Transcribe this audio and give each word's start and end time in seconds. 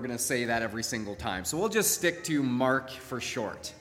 we're 0.00 0.06
going 0.06 0.16
to 0.16 0.24
say 0.24 0.46
that 0.46 0.62
every 0.62 0.82
single 0.82 1.14
time. 1.14 1.44
So 1.44 1.58
we'll 1.58 1.68
just 1.68 1.92
stick 1.92 2.24
to 2.24 2.42
Mark 2.42 2.90
for 2.90 3.20
short, 3.20 3.74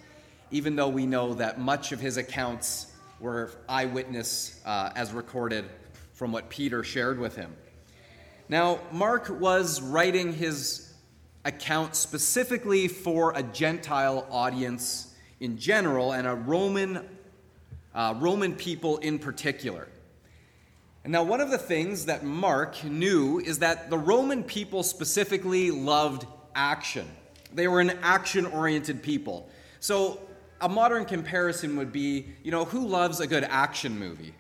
even 0.52 0.76
though 0.76 0.90
we 0.90 1.06
know 1.06 1.34
that 1.36 1.62
much 1.62 1.94
of 1.94 2.02
his 2.02 2.18
accounts 2.18 2.88
were 3.22 3.52
eyewitness 3.70 4.60
uh, 4.66 4.90
as 4.98 5.14
recorded 5.14 5.64
from 6.12 6.34
what 6.34 6.50
Peter 6.50 6.84
shared 6.84 7.20
with 7.20 7.38
him. 7.38 7.56
Now, 8.50 8.82
Mark 8.92 9.30
was 9.30 9.82
writing 9.82 10.34
his 10.34 10.94
account 11.46 11.96
specifically 11.96 12.90
for 12.90 13.32
a 13.38 13.42
Gentile 13.42 14.28
audience 14.30 15.16
in 15.40 15.58
general 15.58 16.12
and 16.12 16.28
a 16.28 16.36
Roman, 16.36 17.08
uh, 17.96 18.14
Roman 18.18 18.56
people 18.56 18.98
in 18.98 19.20
particular. 19.20 19.88
And 21.04 21.14
now, 21.14 21.24
one 21.24 21.40
of 21.40 21.50
the 21.50 21.58
things 21.58 22.06
that 22.06 22.24
Mark 22.24 22.84
knew 22.84 23.40
is 23.40 23.60
that 23.60 23.90
the 23.90 23.98
Roman 23.98 24.44
people 24.44 24.84
specifically 24.84 25.72
loved 25.72 26.26
action. 26.54 27.08
They 27.54 27.68
were 27.68 27.80
an 27.80 27.92
action 28.02 28.46
oriented 28.46 29.02
people. 29.02 29.50
So, 29.80 30.20
a 30.62 30.68
modern 30.68 31.06
comparison 31.06 31.78
would 31.78 31.94
be 31.94 32.28
you 32.44 32.52
know, 32.52 32.66
who 32.66 32.86
loves 32.86 33.22
a 33.22 33.28
good 33.28 33.46
action 33.46 33.98
movie? 33.98 34.34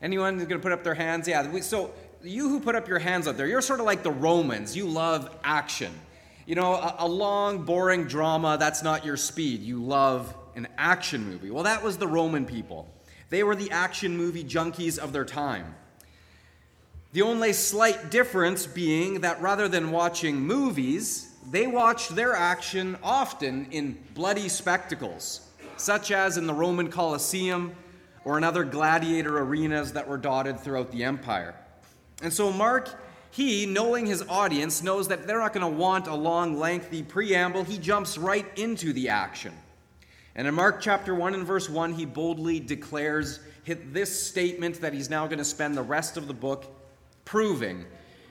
Anyone 0.00 0.38
going 0.38 0.48
to 0.48 0.58
put 0.58 0.72
up 0.72 0.82
their 0.82 0.94
hands? 0.94 1.28
Yeah. 1.28 1.60
So, 1.60 1.92
you 2.22 2.48
who 2.48 2.60
put 2.60 2.74
up 2.74 2.88
your 2.88 2.98
hands 2.98 3.28
up 3.28 3.36
there, 3.36 3.46
you're 3.46 3.60
sort 3.60 3.80
of 3.80 3.86
like 3.86 4.02
the 4.02 4.10
Romans. 4.10 4.76
You 4.76 4.86
love 4.86 5.36
action. 5.44 5.92
You 6.46 6.54
know, 6.54 6.72
a, 6.74 6.96
a 7.00 7.06
long, 7.06 7.64
boring 7.64 8.04
drama, 8.04 8.56
that's 8.58 8.82
not 8.82 9.04
your 9.04 9.18
speed. 9.18 9.60
You 9.60 9.82
love 9.82 10.34
an 10.56 10.68
action 10.78 11.24
movie. 11.24 11.50
Well, 11.50 11.64
that 11.64 11.82
was 11.82 11.98
the 11.98 12.08
Roman 12.08 12.46
people. 12.46 12.88
They 13.28 13.42
were 13.42 13.54
the 13.54 13.70
action 13.70 14.16
movie 14.16 14.44
junkies 14.44 14.98
of 14.98 15.12
their 15.12 15.26
time. 15.26 15.74
The 17.14 17.22
only 17.22 17.54
slight 17.54 18.10
difference 18.10 18.66
being 18.66 19.22
that 19.22 19.40
rather 19.40 19.66
than 19.66 19.90
watching 19.90 20.38
movies, 20.38 21.34
they 21.50 21.66
watched 21.66 22.14
their 22.14 22.34
action 22.34 22.98
often 23.02 23.66
in 23.70 23.98
bloody 24.12 24.50
spectacles, 24.50 25.48
such 25.78 26.10
as 26.10 26.36
in 26.36 26.46
the 26.46 26.52
Roman 26.52 26.90
Colosseum 26.90 27.74
or 28.26 28.36
in 28.36 28.44
other 28.44 28.62
gladiator 28.62 29.38
arenas 29.38 29.94
that 29.94 30.06
were 30.06 30.18
dotted 30.18 30.60
throughout 30.60 30.92
the 30.92 31.02
empire. 31.02 31.54
And 32.20 32.30
so 32.30 32.52
Mark, 32.52 32.94
he, 33.30 33.64
knowing 33.64 34.04
his 34.04 34.22
audience, 34.28 34.82
knows 34.82 35.08
that 35.08 35.26
they're 35.26 35.40
not 35.40 35.54
going 35.54 35.72
to 35.72 35.78
want 35.78 36.08
a 36.08 36.14
long, 36.14 36.58
lengthy 36.58 37.02
preamble. 37.02 37.64
He 37.64 37.78
jumps 37.78 38.18
right 38.18 38.46
into 38.58 38.92
the 38.92 39.08
action. 39.08 39.54
And 40.34 40.46
in 40.46 40.52
Mark 40.54 40.82
chapter 40.82 41.14
1 41.14 41.32
and 41.32 41.46
verse 41.46 41.70
1, 41.70 41.94
he 41.94 42.04
boldly 42.04 42.60
declares 42.60 43.40
this 43.64 44.26
statement 44.26 44.82
that 44.82 44.92
he's 44.92 45.08
now 45.08 45.26
going 45.26 45.38
to 45.38 45.44
spend 45.44 45.74
the 45.74 45.82
rest 45.82 46.18
of 46.18 46.26
the 46.26 46.34
book 46.34 46.66
proving. 47.28 47.84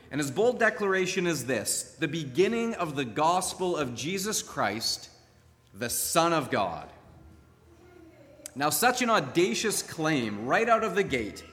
And 0.09 0.19
his 0.19 0.31
bold 0.31 0.59
declaration 0.59 1.27
is 1.27 1.45
this 1.45 1.95
the 1.99 2.07
beginning 2.07 2.73
of 2.73 2.95
the 2.95 3.05
gospel 3.05 3.77
of 3.77 3.93
Jesus 3.93 4.41
Christ, 4.41 5.09
the 5.73 5.89
Son 5.89 6.33
of 6.33 6.49
God. 6.49 6.89
Now, 8.55 8.71
such 8.71 9.03
an 9.03 9.11
audacious 9.11 9.83
claim 9.83 10.47
right 10.47 10.67
out 10.67 10.83
of 10.83 10.95
the 10.95 11.03
gate 11.03 11.43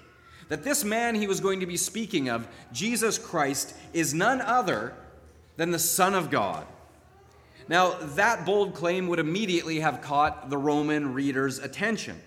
that 0.49 0.65
this 0.65 0.85
man 0.85 1.15
he 1.15 1.27
was 1.27 1.41
going 1.41 1.61
to 1.61 1.67
be 1.67 1.77
speaking 1.77 2.31
of, 2.31 2.49
Jesus 2.73 3.19
Christ, 3.19 3.75
is 3.93 4.15
none 4.15 4.41
other 4.41 4.95
than 5.57 5.71
the 5.71 5.79
Son 5.79 6.15
of 6.15 6.31
God. 6.31 6.67
Now, 7.69 7.93
that 8.15 8.47
bold 8.47 8.75
claim 8.75 9.07
would 9.09 9.19
immediately 9.19 9.81
have 9.81 10.01
caught 10.01 10.49
the 10.49 10.59
Roman 10.59 11.13
reader's 11.13 11.59
attention. 11.59 12.21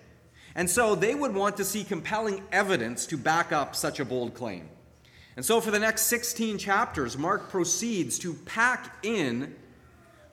And 0.54 0.70
so 0.70 0.94
they 0.94 1.16
would 1.16 1.34
want 1.34 1.56
to 1.56 1.64
see 1.64 1.82
compelling 1.82 2.42
evidence 2.52 3.04
to 3.06 3.16
back 3.16 3.50
up 3.50 3.74
such 3.74 3.98
a 3.98 4.04
bold 4.04 4.34
claim. 4.34 4.68
And 5.38 5.44
so, 5.44 5.60
for 5.60 5.70
the 5.70 5.78
next 5.78 6.06
16 6.06 6.58
chapters, 6.58 7.16
Mark 7.16 7.48
proceeds 7.48 8.18
to 8.18 8.34
pack 8.34 8.96
in 9.04 9.54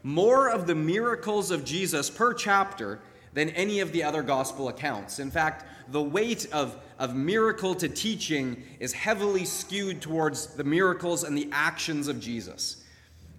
more 0.01 0.49
of 0.49 0.65
the 0.65 0.73
miracles 0.73 1.51
of 1.51 1.63
Jesus 1.63 2.09
per 2.09 2.33
chapter 2.33 2.99
than 3.31 3.49
any 3.49 3.81
of 3.81 3.91
the 3.91 4.01
other 4.01 4.23
gospel 4.23 4.67
accounts. 4.67 5.19
In 5.19 5.29
fact, 5.29 5.63
the 5.91 6.01
weight 6.01 6.47
of, 6.51 6.75
of 6.97 7.15
miracle 7.15 7.75
to 7.75 7.87
teaching 7.87 8.63
is 8.79 8.93
heavily 8.93 9.45
skewed 9.45 10.01
towards 10.01 10.47
the 10.55 10.63
miracles 10.63 11.23
and 11.23 11.37
the 11.37 11.49
actions 11.51 12.07
of 12.07 12.19
Jesus. 12.19 12.83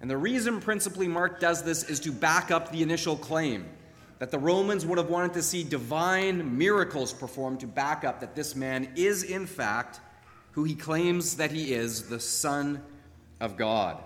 And 0.01 0.09
the 0.09 0.17
reason 0.17 0.61
principally 0.61 1.09
Mark 1.09 1.41
does 1.41 1.65
this 1.65 1.83
is 1.83 1.99
to 1.99 2.13
back 2.13 2.53
up 2.53 2.71
the 2.71 2.85
initial 2.85 3.17
claim 3.17 3.67
that 4.21 4.31
the 4.31 4.39
Romans 4.39 4.87
would 4.87 4.99
have 4.99 5.11
wanted 5.11 5.33
to 5.33 5.43
see 5.43 5.65
divine 5.65 6.57
miracles 6.57 7.13
performed 7.13 7.59
to 7.59 7.67
back 7.67 8.05
up 8.05 8.21
that 8.21 8.37
this 8.37 8.55
man 8.55 8.93
is, 8.95 9.25
in 9.25 9.47
fact, 9.47 9.99
who 10.57 10.65
he 10.65 10.75
claims 10.75 11.37
that 11.37 11.53
he 11.53 11.75
is, 11.75 12.09
the 12.09 12.19
Son 12.19 12.83
of 13.41 13.59
God. 13.59 14.03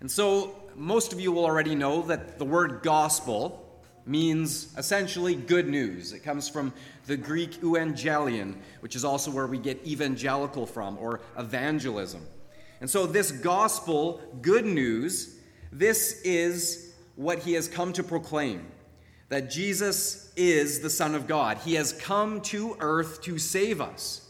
And 0.00 0.10
so, 0.10 0.54
most 0.76 1.14
of 1.14 1.18
you 1.18 1.32
will 1.32 1.46
already 1.46 1.74
know 1.74 2.02
that 2.02 2.38
the 2.38 2.44
word 2.44 2.82
gospel 2.82 3.82
means 4.04 4.76
essentially 4.76 5.34
good 5.34 5.66
news. 5.66 6.12
It 6.12 6.18
comes 6.20 6.46
from 6.50 6.74
the 7.06 7.16
Greek 7.16 7.62
euangelion, 7.62 8.56
which 8.80 8.94
is 8.94 9.02
also 9.02 9.30
where 9.30 9.46
we 9.46 9.56
get 9.56 9.82
evangelical 9.86 10.66
from, 10.66 10.98
or 10.98 11.22
evangelism. 11.38 12.20
And 12.82 12.90
so, 12.90 13.06
this 13.06 13.32
gospel, 13.32 14.20
good 14.42 14.66
news, 14.66 15.38
this 15.72 16.20
is 16.20 16.92
what 17.16 17.38
he 17.38 17.54
has 17.54 17.66
come 17.66 17.94
to 17.94 18.02
proclaim 18.02 18.66
that 19.30 19.50
Jesus 19.50 20.34
is 20.36 20.80
the 20.80 20.90
Son 20.90 21.14
of 21.14 21.26
God. 21.26 21.56
He 21.56 21.76
has 21.76 21.94
come 21.94 22.42
to 22.42 22.76
earth 22.78 23.22
to 23.22 23.38
save 23.38 23.80
us. 23.80 24.27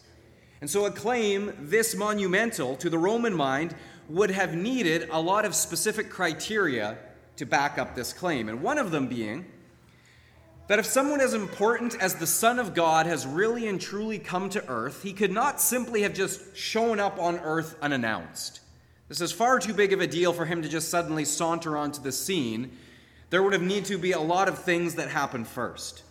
And 0.60 0.68
so, 0.68 0.86
a 0.86 0.90
claim 0.90 1.52
this 1.60 1.94
monumental 1.94 2.76
to 2.76 2.90
the 2.90 2.98
Roman 2.98 3.34
mind 3.34 3.74
would 4.08 4.30
have 4.30 4.54
needed 4.54 5.08
a 5.10 5.20
lot 5.20 5.44
of 5.44 5.54
specific 5.54 6.10
criteria 6.10 6.98
to 7.36 7.46
back 7.46 7.78
up 7.78 7.94
this 7.94 8.12
claim. 8.12 8.48
And 8.48 8.62
one 8.62 8.78
of 8.78 8.90
them 8.90 9.06
being 9.06 9.46
that 10.68 10.78
if 10.78 10.86
someone 10.86 11.20
as 11.20 11.32
important 11.32 11.96
as 12.00 12.16
the 12.16 12.26
Son 12.26 12.58
of 12.58 12.74
God 12.74 13.06
has 13.06 13.26
really 13.26 13.66
and 13.68 13.80
truly 13.80 14.18
come 14.18 14.50
to 14.50 14.68
earth, 14.68 15.02
he 15.02 15.12
could 15.12 15.32
not 15.32 15.60
simply 15.60 16.02
have 16.02 16.12
just 16.12 16.56
shown 16.56 17.00
up 17.00 17.18
on 17.18 17.38
earth 17.38 17.74
unannounced. 17.80 18.60
This 19.08 19.22
is 19.22 19.32
far 19.32 19.58
too 19.58 19.72
big 19.72 19.94
of 19.94 20.02
a 20.02 20.06
deal 20.06 20.34
for 20.34 20.44
him 20.44 20.60
to 20.60 20.68
just 20.68 20.90
suddenly 20.90 21.24
saunter 21.24 21.76
onto 21.76 22.02
the 22.02 22.12
scene. 22.12 22.76
There 23.30 23.42
would 23.42 23.54
have 23.54 23.62
need 23.62 23.86
to 23.86 23.96
be 23.96 24.12
a 24.12 24.20
lot 24.20 24.48
of 24.48 24.58
things 24.58 24.96
that 24.96 25.08
happen 25.08 25.46
first. 25.46 26.02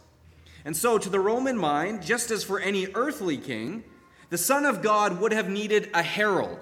And 0.66 0.76
so, 0.76 0.98
to 0.98 1.10
the 1.10 1.20
Roman 1.20 1.58
mind, 1.58 2.04
just 2.04 2.32
as 2.32 2.44
for 2.44 2.60
any 2.60 2.88
earthly 2.96 3.38
king, 3.38 3.84
the 4.30 4.38
Son 4.38 4.66
of 4.66 4.82
God 4.82 5.20
would 5.22 5.32
have 5.32 5.50
needed 5.50 5.90
a 5.94 6.04
herald. 6.04 6.60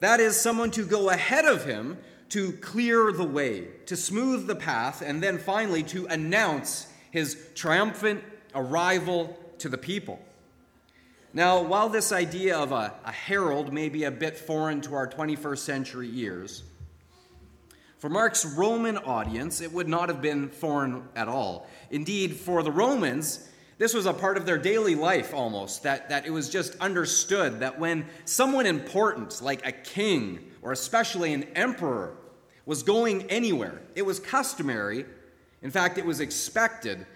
That 0.00 0.20
is, 0.20 0.40
someone 0.40 0.70
to 0.72 0.84
go 0.84 1.10
ahead 1.10 1.44
of 1.44 1.64
him 1.64 1.98
to 2.30 2.52
clear 2.52 3.12
the 3.12 3.24
way, 3.24 3.68
to 3.86 3.96
smooth 3.96 4.46
the 4.46 4.54
path, 4.54 5.02
and 5.02 5.22
then 5.22 5.38
finally 5.38 5.82
to 5.82 6.06
announce 6.06 6.86
his 7.10 7.36
triumphant 7.54 8.22
arrival 8.54 9.36
to 9.58 9.68
the 9.68 9.78
people. 9.78 10.20
Now, 11.32 11.62
while 11.62 11.88
this 11.88 12.10
idea 12.10 12.58
of 12.58 12.72
a, 12.72 12.94
a, 13.04 13.12
herald 13.12 13.72
may 13.72 13.88
be 13.88 14.04
a 14.04 14.10
bit 14.10 14.36
foreign 14.36 14.80
to 14.82 14.94
our 14.94 15.08
21st 15.08 15.58
century 15.58 16.10
ears, 16.14 16.64
for 17.98 18.08
Mark's 18.08 18.44
Roman 18.44 18.96
audience, 18.96 19.60
it 19.60 19.72
would 19.72 19.88
not 19.88 20.08
have 20.08 20.22
been 20.22 20.48
foreign 20.48 21.04
at 21.14 21.28
all. 21.28 21.68
Indeed, 21.90 22.34
for 22.34 22.62
the 22.62 22.72
Romans, 22.72 23.48
this 23.80 23.94
was 23.94 24.04
a 24.04 24.12
part 24.12 24.36
of 24.36 24.44
their 24.44 24.58
daily 24.58 24.94
life 24.94 25.32
almost, 25.32 25.84
that, 25.84 26.10
that 26.10 26.26
it 26.26 26.30
was 26.30 26.50
just 26.50 26.76
understood 26.80 27.60
that 27.60 27.78
when 27.78 28.04
someone 28.26 28.66
important, 28.66 29.40
like 29.40 29.66
a 29.66 29.72
king 29.72 30.50
or 30.60 30.70
especially 30.70 31.32
an 31.32 31.44
emperor, 31.56 32.14
was 32.66 32.82
going 32.82 33.22
anywhere, 33.30 33.80
it 33.94 34.02
was 34.02 34.20
customary, 34.20 35.06
in 35.62 35.70
fact, 35.70 35.96
it 35.96 36.04
was 36.04 36.20
expected, 36.20 37.06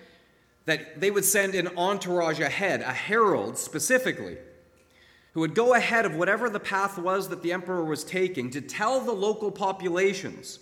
that 0.65 1.03
they 1.03 1.11
would 1.11 1.27
send 1.27 1.55
an 1.55 1.69
entourage 1.77 2.41
ahead, 2.41 2.81
a 2.81 2.95
herald 2.95 3.59
specifically, 3.59 4.39
who 5.35 5.41
would 5.41 5.55
go 5.55 5.75
ahead 5.75 6.07
of 6.07 6.15
whatever 6.15 6.49
the 6.49 6.59
path 6.59 6.97
was 6.97 7.29
that 7.29 7.43
the 7.43 7.53
emperor 7.53 7.85
was 7.85 8.05
taking 8.05 8.49
to 8.49 8.63
tell 8.63 9.03
the 9.03 9.13
local 9.13 9.51
populations 9.51 10.61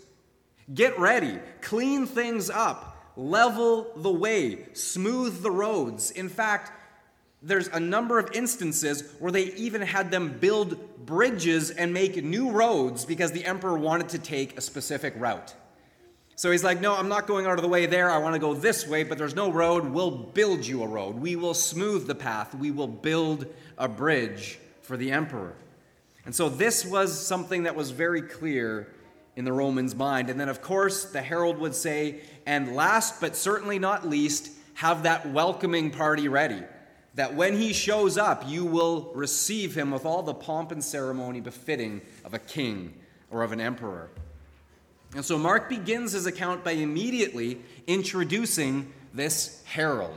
get 0.74 0.98
ready, 0.98 1.38
clean 1.60 2.06
things 2.06 2.50
up, 2.50 2.91
level 3.16 3.90
the 3.96 4.10
way, 4.10 4.66
smooth 4.72 5.42
the 5.42 5.50
roads. 5.50 6.10
In 6.10 6.28
fact, 6.28 6.72
there's 7.42 7.68
a 7.68 7.80
number 7.80 8.18
of 8.18 8.30
instances 8.32 9.12
where 9.18 9.32
they 9.32 9.46
even 9.54 9.82
had 9.82 10.10
them 10.10 10.38
build 10.38 11.04
bridges 11.04 11.70
and 11.70 11.92
make 11.92 12.22
new 12.22 12.50
roads 12.50 13.04
because 13.04 13.32
the 13.32 13.44
emperor 13.44 13.76
wanted 13.76 14.10
to 14.10 14.18
take 14.18 14.56
a 14.56 14.60
specific 14.60 15.14
route. 15.16 15.54
So 16.36 16.50
he's 16.50 16.64
like, 16.64 16.80
No, 16.80 16.94
I'm 16.94 17.08
not 17.08 17.26
going 17.26 17.46
out 17.46 17.58
of 17.58 17.62
the 17.62 17.68
way 17.68 17.86
there. 17.86 18.10
I 18.10 18.18
want 18.18 18.34
to 18.34 18.38
go 18.38 18.54
this 18.54 18.86
way, 18.86 19.02
but 19.02 19.18
there's 19.18 19.34
no 19.34 19.50
road. 19.50 19.84
We'll 19.86 20.10
build 20.10 20.64
you 20.64 20.82
a 20.82 20.86
road. 20.86 21.16
We 21.16 21.36
will 21.36 21.54
smooth 21.54 22.06
the 22.06 22.14
path. 22.14 22.54
We 22.54 22.70
will 22.70 22.88
build 22.88 23.46
a 23.76 23.88
bridge 23.88 24.58
for 24.80 24.96
the 24.96 25.10
emperor. 25.10 25.54
And 26.24 26.34
so 26.34 26.48
this 26.48 26.84
was 26.84 27.18
something 27.18 27.64
that 27.64 27.74
was 27.74 27.90
very 27.90 28.22
clear 28.22 28.88
in 29.36 29.44
the 29.44 29.52
Romans' 29.52 29.94
mind. 29.94 30.30
And 30.30 30.38
then, 30.38 30.48
of 30.48 30.60
course, 30.60 31.04
the 31.04 31.22
herald 31.22 31.58
would 31.58 31.74
say, 31.74 32.20
and 32.46 32.74
last 32.74 33.20
but 33.20 33.36
certainly 33.36 33.78
not 33.78 34.08
least, 34.08 34.50
have 34.74 35.04
that 35.04 35.30
welcoming 35.30 35.90
party 35.90 36.28
ready. 36.28 36.62
That 37.14 37.34
when 37.34 37.58
he 37.58 37.72
shows 37.72 38.16
up, 38.16 38.48
you 38.48 38.64
will 38.64 39.10
receive 39.14 39.74
him 39.74 39.90
with 39.90 40.06
all 40.06 40.22
the 40.22 40.34
pomp 40.34 40.72
and 40.72 40.82
ceremony 40.82 41.40
befitting 41.40 42.00
of 42.24 42.32
a 42.32 42.38
king 42.38 42.94
or 43.30 43.42
of 43.42 43.52
an 43.52 43.60
emperor. 43.60 44.10
And 45.14 45.24
so 45.24 45.36
Mark 45.36 45.68
begins 45.68 46.12
his 46.12 46.24
account 46.24 46.64
by 46.64 46.72
immediately 46.72 47.60
introducing 47.86 48.92
this 49.12 49.62
herald, 49.66 50.16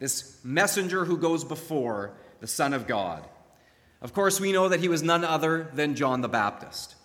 this 0.00 0.40
messenger 0.42 1.04
who 1.04 1.16
goes 1.16 1.44
before 1.44 2.12
the 2.40 2.48
Son 2.48 2.72
of 2.72 2.88
God. 2.88 3.24
Of 4.02 4.12
course, 4.12 4.40
we 4.40 4.50
know 4.50 4.68
that 4.68 4.80
he 4.80 4.88
was 4.88 5.02
none 5.02 5.24
other 5.24 5.70
than 5.74 5.94
John 5.94 6.22
the 6.22 6.28
Baptist. 6.28 6.95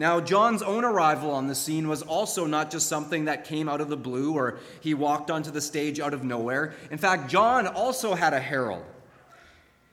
Now, 0.00 0.18
John's 0.18 0.62
own 0.62 0.86
arrival 0.86 1.30
on 1.30 1.46
the 1.46 1.54
scene 1.54 1.86
was 1.86 2.00
also 2.00 2.46
not 2.46 2.70
just 2.70 2.88
something 2.88 3.26
that 3.26 3.44
came 3.44 3.68
out 3.68 3.82
of 3.82 3.90
the 3.90 3.98
blue 3.98 4.32
or 4.32 4.58
he 4.80 4.94
walked 4.94 5.30
onto 5.30 5.50
the 5.50 5.60
stage 5.60 6.00
out 6.00 6.14
of 6.14 6.24
nowhere. 6.24 6.72
In 6.90 6.96
fact, 6.96 7.28
John 7.28 7.66
also 7.66 8.14
had 8.14 8.32
a 8.32 8.40
herald. 8.40 8.82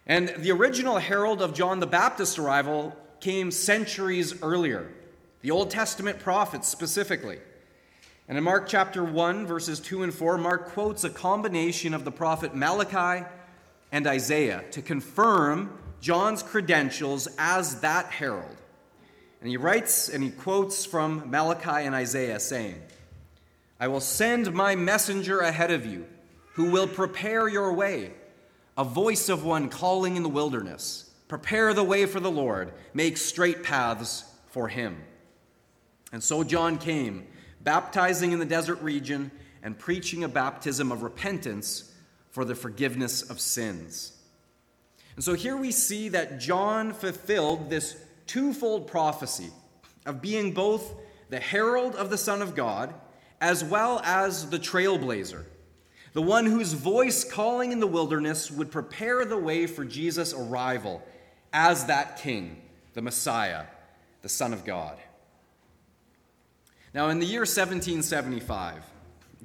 And 0.05 0.29
the 0.37 0.51
original 0.51 0.97
herald 0.97 1.41
of 1.41 1.53
John 1.53 1.81
the 1.81 1.87
Baptist's 1.87 2.37
arrival 2.37 2.95
came 3.19 3.51
centuries 3.51 4.41
earlier, 4.41 4.89
the 5.41 5.51
Old 5.51 5.71
Testament 5.71 6.19
prophets 6.19 6.69
specifically. 6.69 7.39
And 8.29 8.37
in 8.37 8.45
Mark 8.45 8.69
chapter 8.69 9.03
1, 9.03 9.45
verses 9.45 9.81
2 9.81 10.03
and 10.03 10.13
4, 10.13 10.37
Mark 10.37 10.69
quotes 10.69 11.03
a 11.03 11.09
combination 11.09 11.93
of 11.93 12.05
the 12.05 12.13
prophet 12.13 12.55
Malachi 12.55 13.25
and 13.91 14.07
Isaiah 14.07 14.63
to 14.71 14.81
confirm 14.81 15.77
John's 15.99 16.43
credentials 16.43 17.27
as 17.37 17.81
that 17.81 18.05
herald. 18.05 18.56
And 19.39 19.49
he 19.49 19.57
writes 19.57 20.09
and 20.09 20.23
he 20.23 20.31
quotes 20.31 20.85
from 20.85 21.29
Malachi 21.29 21.85
and 21.85 21.93
Isaiah, 21.93 22.39
saying, 22.39 22.81
I 23.79 23.87
will 23.87 23.99
send 23.99 24.53
my 24.53 24.75
messenger 24.75 25.39
ahead 25.39 25.71
of 25.71 25.85
you, 25.85 26.07
who 26.53 26.71
will 26.71 26.87
prepare 26.87 27.47
your 27.47 27.73
way, 27.73 28.13
a 28.77 28.83
voice 28.83 29.29
of 29.29 29.45
one 29.45 29.69
calling 29.69 30.15
in 30.15 30.23
the 30.23 30.29
wilderness. 30.29 31.11
Prepare 31.27 31.73
the 31.73 31.83
way 31.83 32.05
for 32.05 32.19
the 32.19 32.31
Lord, 32.31 32.73
make 32.93 33.17
straight 33.17 33.63
paths 33.63 34.23
for 34.47 34.67
him. 34.67 34.97
And 36.11 36.23
so 36.23 36.43
John 36.43 36.77
came, 36.77 37.27
baptizing 37.61 38.31
in 38.31 38.39
the 38.39 38.45
desert 38.45 38.81
region 38.81 39.29
and 39.61 39.77
preaching 39.77 40.23
a 40.23 40.29
baptism 40.29 40.91
of 40.91 41.03
repentance 41.03 41.93
for 42.31 42.45
the 42.45 42.55
forgiveness 42.55 43.21
of 43.21 43.39
sins. 43.39 44.13
And 45.15 45.23
so 45.23 45.33
here 45.33 45.57
we 45.57 45.71
see 45.71 46.09
that 46.09 46.39
John 46.39 46.93
fulfilled 46.93 47.69
this 47.69 47.97
twofold 48.27 48.87
prophecy 48.87 49.49
of 50.05 50.21
being 50.21 50.53
both 50.53 50.93
the 51.29 51.39
herald 51.39 51.95
of 51.95 52.09
the 52.09 52.17
Son 52.17 52.41
of 52.41 52.55
God 52.55 52.93
as 53.41 53.63
well 53.63 54.01
as 54.03 54.49
the 54.49 54.59
trailblazer, 54.59 55.45
the 56.13 56.21
one 56.21 56.45
whose 56.45 56.73
voice 56.73 57.23
calling 57.23 57.71
in 57.71 57.79
the 57.79 57.87
wilderness 57.87 58.49
would 58.49 58.71
prepare 58.71 59.25
the 59.25 59.37
way 59.37 59.67
for 59.67 59.85
Jesus' 59.85 60.33
arrival 60.33 61.03
as 61.53 61.85
that 61.85 62.17
king, 62.17 62.61
the 62.93 63.01
Messiah, 63.01 63.65
the 64.21 64.29
Son 64.29 64.53
of 64.53 64.65
God. 64.65 64.97
Now, 66.93 67.09
in 67.09 67.19
the 67.19 67.25
year 67.25 67.41
1775, 67.41 68.83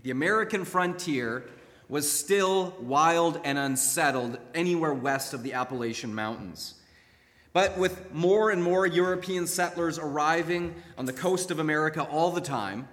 the 0.03 0.11
American 0.11 0.65
frontier 0.65 1.45
was 1.89 2.11
still 2.11 2.75
wild 2.81 3.39
and 3.45 3.59
unsettled 3.59 4.39
anywhere 4.55 4.95
west 4.95 5.35
of 5.35 5.43
the 5.43 5.53
Appalachian 5.53 6.15
Mountains. 6.15 6.75
But 7.53 7.77
with 7.77 8.13
more 8.13 8.51
and 8.51 8.63
more 8.63 8.87
European 8.87 9.47
settlers 9.47 9.99
arriving 9.99 10.75
on 10.97 11.05
the 11.05 11.13
coast 11.13 11.51
of 11.51 11.59
America 11.59 12.03
all 12.03 12.31
the 12.31 12.41
time, 12.41 12.89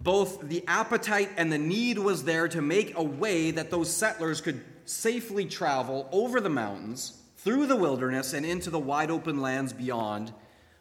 both 0.00 0.40
the 0.42 0.62
appetite 0.66 1.30
and 1.36 1.50
the 1.50 1.58
need 1.58 1.98
was 1.98 2.24
there 2.24 2.48
to 2.48 2.60
make 2.60 2.96
a 2.96 3.02
way 3.02 3.50
that 3.50 3.70
those 3.70 3.90
settlers 3.90 4.40
could 4.40 4.62
safely 4.84 5.46
travel 5.46 6.08
over 6.12 6.40
the 6.40 6.50
mountains, 6.50 7.22
through 7.38 7.66
the 7.66 7.76
wilderness, 7.76 8.32
and 8.32 8.44
into 8.44 8.70
the 8.70 8.78
wide 8.78 9.10
open 9.10 9.40
lands 9.40 9.72
beyond, 9.72 10.32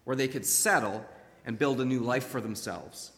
where 0.04 0.16
they 0.16 0.28
could 0.28 0.46
settle 0.46 1.06
and 1.46 1.58
build 1.58 1.80
a 1.80 1.86
new 1.86 2.00
life 2.00 2.26
for 2.26 2.42
themselves. 2.42 3.12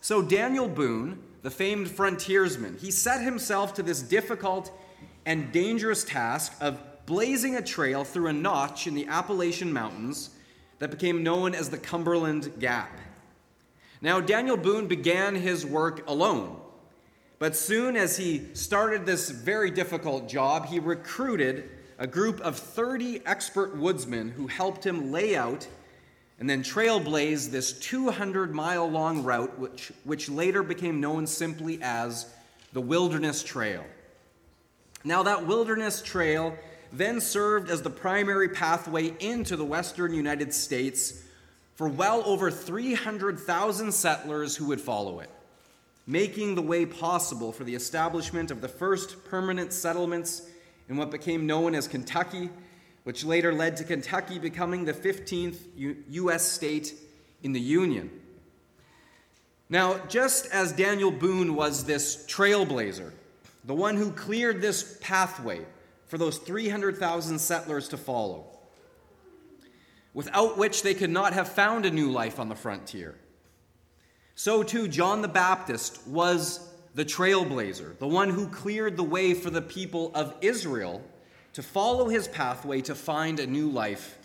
So 0.00 0.22
Daniel 0.22 0.68
Boone, 0.68 1.22
the 1.42 1.50
famed 1.50 1.90
frontiersman, 1.90 2.78
he 2.78 2.90
set 2.90 3.20
himself 3.20 3.74
to 3.74 3.82
this 3.82 4.00
difficult 4.00 4.72
and 5.26 5.52
dangerous 5.52 6.04
task 6.04 6.54
of 6.60 6.80
blazing 7.08 7.56
a 7.56 7.62
trail 7.62 8.04
through 8.04 8.26
a 8.26 8.32
notch 8.34 8.86
in 8.86 8.94
the 8.94 9.06
Appalachian 9.06 9.72
Mountains 9.72 10.28
that 10.78 10.90
became 10.90 11.22
known 11.22 11.54
as 11.54 11.70
the 11.70 11.78
Cumberland 11.78 12.52
Gap. 12.60 13.00
Now, 14.02 14.20
Daniel 14.20 14.58
Boone 14.58 14.88
began 14.88 15.34
his 15.34 15.64
work 15.64 16.06
alone, 16.06 16.60
but 17.38 17.56
soon 17.56 17.96
as 17.96 18.18
he 18.18 18.48
started 18.52 19.06
this 19.06 19.30
very 19.30 19.70
difficult 19.70 20.28
job, 20.28 20.66
he 20.66 20.78
recruited 20.78 21.70
a 21.98 22.06
group 22.06 22.40
of 22.42 22.58
30 22.58 23.22
expert 23.24 23.74
woodsmen 23.74 24.28
who 24.28 24.46
helped 24.46 24.84
him 24.84 25.10
lay 25.10 25.34
out 25.34 25.66
and 26.38 26.48
then 26.48 26.62
trailblaze 26.62 27.50
this 27.50 27.72
200 27.72 28.54
mile 28.54 28.88
long 28.88 29.24
route, 29.24 29.58
which, 29.58 29.92
which 30.04 30.28
later 30.28 30.62
became 30.62 31.00
known 31.00 31.26
simply 31.26 31.78
as 31.80 32.26
the 32.74 32.82
Wilderness 32.82 33.42
Trail. 33.42 33.82
Now, 35.04 35.22
that 35.22 35.46
Wilderness 35.46 36.02
Trail 36.02 36.54
then 36.92 37.20
served 37.20 37.70
as 37.70 37.82
the 37.82 37.90
primary 37.90 38.48
pathway 38.48 39.14
into 39.20 39.56
the 39.56 39.64
western 39.64 40.14
United 40.14 40.52
States 40.54 41.22
for 41.74 41.88
well 41.88 42.22
over 42.24 42.50
300,000 42.50 43.92
settlers 43.92 44.56
who 44.56 44.66
would 44.66 44.80
follow 44.80 45.20
it, 45.20 45.30
making 46.06 46.54
the 46.54 46.62
way 46.62 46.84
possible 46.84 47.52
for 47.52 47.64
the 47.64 47.74
establishment 47.74 48.50
of 48.50 48.60
the 48.60 48.68
first 48.68 49.24
permanent 49.24 49.72
settlements 49.72 50.48
in 50.88 50.96
what 50.96 51.10
became 51.10 51.46
known 51.46 51.74
as 51.74 51.86
Kentucky, 51.86 52.50
which 53.04 53.24
later 53.24 53.52
led 53.52 53.76
to 53.76 53.84
Kentucky 53.84 54.38
becoming 54.38 54.84
the 54.84 54.92
15th 54.92 55.58
U- 55.76 55.96
U.S. 56.10 56.50
state 56.50 56.94
in 57.42 57.52
the 57.52 57.60
Union. 57.60 58.10
Now, 59.70 59.98
just 60.08 60.46
as 60.46 60.72
Daniel 60.72 61.10
Boone 61.10 61.54
was 61.54 61.84
this 61.84 62.24
trailblazer, 62.26 63.12
the 63.64 63.74
one 63.74 63.96
who 63.96 64.10
cleared 64.12 64.62
this 64.62 64.98
pathway 65.00 65.60
for 66.08 66.18
those 66.18 66.38
300,000 66.38 67.38
settlers 67.38 67.88
to 67.88 67.96
follow, 67.96 68.46
without 70.14 70.58
which 70.58 70.82
they 70.82 70.94
could 70.94 71.10
not 71.10 71.34
have 71.34 71.48
found 71.48 71.86
a 71.86 71.90
new 71.90 72.10
life 72.10 72.40
on 72.40 72.48
the 72.48 72.54
frontier. 72.54 73.14
So 74.34 74.62
too, 74.62 74.88
John 74.88 75.22
the 75.22 75.28
Baptist 75.28 76.06
was 76.06 76.66
the 76.94 77.04
trailblazer, 77.04 77.98
the 77.98 78.08
one 78.08 78.30
who 78.30 78.48
cleared 78.48 78.96
the 78.96 79.04
way 79.04 79.34
for 79.34 79.50
the 79.50 79.62
people 79.62 80.10
of 80.14 80.34
Israel 80.40 81.02
to 81.52 81.62
follow 81.62 82.08
his 82.08 82.26
pathway 82.28 82.80
to 82.82 82.94
find 82.94 83.38
a 83.38 83.46
new 83.46 83.68
life 83.68 84.18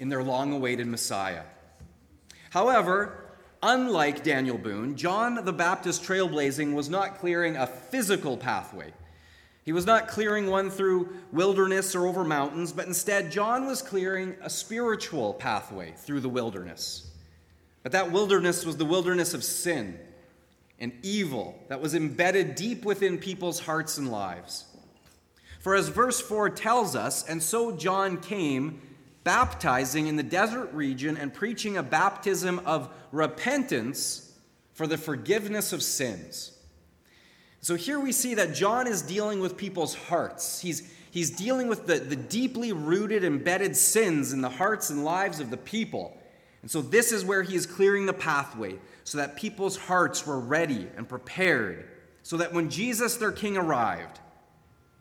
in 0.00 0.08
their 0.08 0.22
long 0.22 0.52
awaited 0.52 0.86
Messiah. 0.86 1.42
However, 2.50 3.24
unlike 3.62 4.24
Daniel 4.24 4.58
Boone, 4.58 4.96
John 4.96 5.44
the 5.44 5.52
Baptist 5.52 6.02
trailblazing 6.02 6.74
was 6.74 6.88
not 6.88 7.18
clearing 7.18 7.56
a 7.56 7.66
physical 7.66 8.36
pathway 8.36 8.92
he 9.68 9.72
was 9.72 9.84
not 9.84 10.08
clearing 10.08 10.46
one 10.46 10.70
through 10.70 11.10
wilderness 11.30 11.94
or 11.94 12.06
over 12.06 12.24
mountains, 12.24 12.72
but 12.72 12.86
instead, 12.86 13.30
John 13.30 13.66
was 13.66 13.82
clearing 13.82 14.34
a 14.40 14.48
spiritual 14.48 15.34
pathway 15.34 15.92
through 15.94 16.20
the 16.20 16.28
wilderness. 16.30 17.10
But 17.82 17.92
that 17.92 18.10
wilderness 18.10 18.64
was 18.64 18.78
the 18.78 18.86
wilderness 18.86 19.34
of 19.34 19.44
sin 19.44 20.00
and 20.78 20.94
evil 21.02 21.62
that 21.68 21.82
was 21.82 21.94
embedded 21.94 22.54
deep 22.54 22.86
within 22.86 23.18
people's 23.18 23.60
hearts 23.60 23.98
and 23.98 24.10
lives. 24.10 24.64
For 25.60 25.74
as 25.74 25.88
verse 25.88 26.18
4 26.18 26.48
tells 26.48 26.96
us, 26.96 27.28
and 27.28 27.42
so 27.42 27.76
John 27.76 28.22
came, 28.22 28.80
baptizing 29.22 30.06
in 30.06 30.16
the 30.16 30.22
desert 30.22 30.72
region 30.72 31.18
and 31.18 31.34
preaching 31.34 31.76
a 31.76 31.82
baptism 31.82 32.62
of 32.64 32.88
repentance 33.12 34.32
for 34.72 34.86
the 34.86 34.96
forgiveness 34.96 35.74
of 35.74 35.82
sins. 35.82 36.57
So 37.68 37.74
here 37.74 38.00
we 38.00 38.12
see 38.12 38.32
that 38.36 38.54
John 38.54 38.86
is 38.86 39.02
dealing 39.02 39.40
with 39.40 39.58
people's 39.58 39.94
hearts. 39.94 40.58
He's, 40.58 40.90
he's 41.10 41.28
dealing 41.28 41.68
with 41.68 41.86
the, 41.86 41.98
the 41.98 42.16
deeply 42.16 42.72
rooted, 42.72 43.24
embedded 43.24 43.76
sins 43.76 44.32
in 44.32 44.40
the 44.40 44.48
hearts 44.48 44.88
and 44.88 45.04
lives 45.04 45.38
of 45.38 45.50
the 45.50 45.58
people. 45.58 46.16
And 46.62 46.70
so 46.70 46.80
this 46.80 47.12
is 47.12 47.26
where 47.26 47.42
he 47.42 47.54
is 47.54 47.66
clearing 47.66 48.06
the 48.06 48.14
pathway 48.14 48.76
so 49.04 49.18
that 49.18 49.36
people's 49.36 49.76
hearts 49.76 50.26
were 50.26 50.40
ready 50.40 50.88
and 50.96 51.06
prepared, 51.06 51.86
so 52.22 52.38
that 52.38 52.54
when 52.54 52.70
Jesus, 52.70 53.18
their 53.18 53.32
king, 53.32 53.58
arrived, 53.58 54.18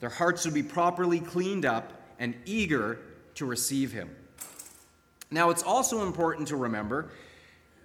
their 0.02 0.10
hearts 0.10 0.44
would 0.44 0.54
be 0.54 0.62
properly 0.62 1.22
cleaned 1.22 1.64
up 1.64 1.94
and 2.20 2.36
eager 2.44 3.00
to 3.36 3.46
receive 3.46 3.94
him. 3.94 4.14
Now, 5.32 5.52
it's 5.52 5.64
also 5.64 6.06
important 6.06 6.50
to 6.50 6.58
remember 6.58 7.12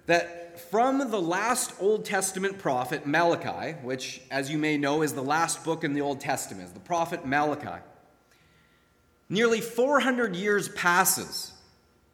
that 0.05 0.59
from 0.69 1.09
the 1.09 1.21
last 1.21 1.73
Old 1.79 2.05
Testament 2.05 2.59
prophet, 2.59 3.05
Malachi, 3.05 3.73
which, 3.81 4.21
as 4.29 4.51
you 4.51 4.57
may 4.57 4.77
know, 4.77 5.01
is 5.01 5.13
the 5.13 5.23
last 5.23 5.63
book 5.63 5.83
in 5.83 5.93
the 5.93 6.01
Old 6.01 6.19
Testament, 6.19 6.73
the 6.73 6.79
prophet 6.79 7.25
Malachi, 7.25 7.81
nearly 9.29 9.61
400 9.61 10.35
years 10.35 10.69
passes 10.69 11.53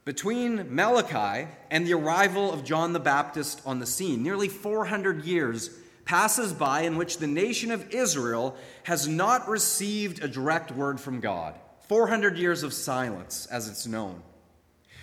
between 0.06 0.74
Malachi 0.74 1.48
and 1.70 1.86
the 1.86 1.94
arrival 1.94 2.52
of 2.52 2.64
John 2.64 2.94
the 2.94 3.00
Baptist 3.00 3.62
on 3.66 3.80
the 3.80 3.86
scene. 3.86 4.24
Nearly 4.24 4.48
400 4.48 5.26
years 5.26 5.70
passes 6.06 6.54
by 6.54 6.82
in 6.82 6.98
which 6.98 7.18
the 7.18 7.28
nation 7.28 7.72
of 7.72 7.94
Israel 7.94 8.56
has 8.84 9.08
not 9.08 9.48
received 9.48 10.24
a 10.24 10.28
direct 10.28 10.72
word 10.72 11.00
from 11.00 11.20
God. 11.20 11.54
400 11.88 12.38
years 12.38 12.64
of 12.64 12.74
silence, 12.74 13.48
as 13.52 13.68
it's 13.68 13.86
known. 13.86 14.24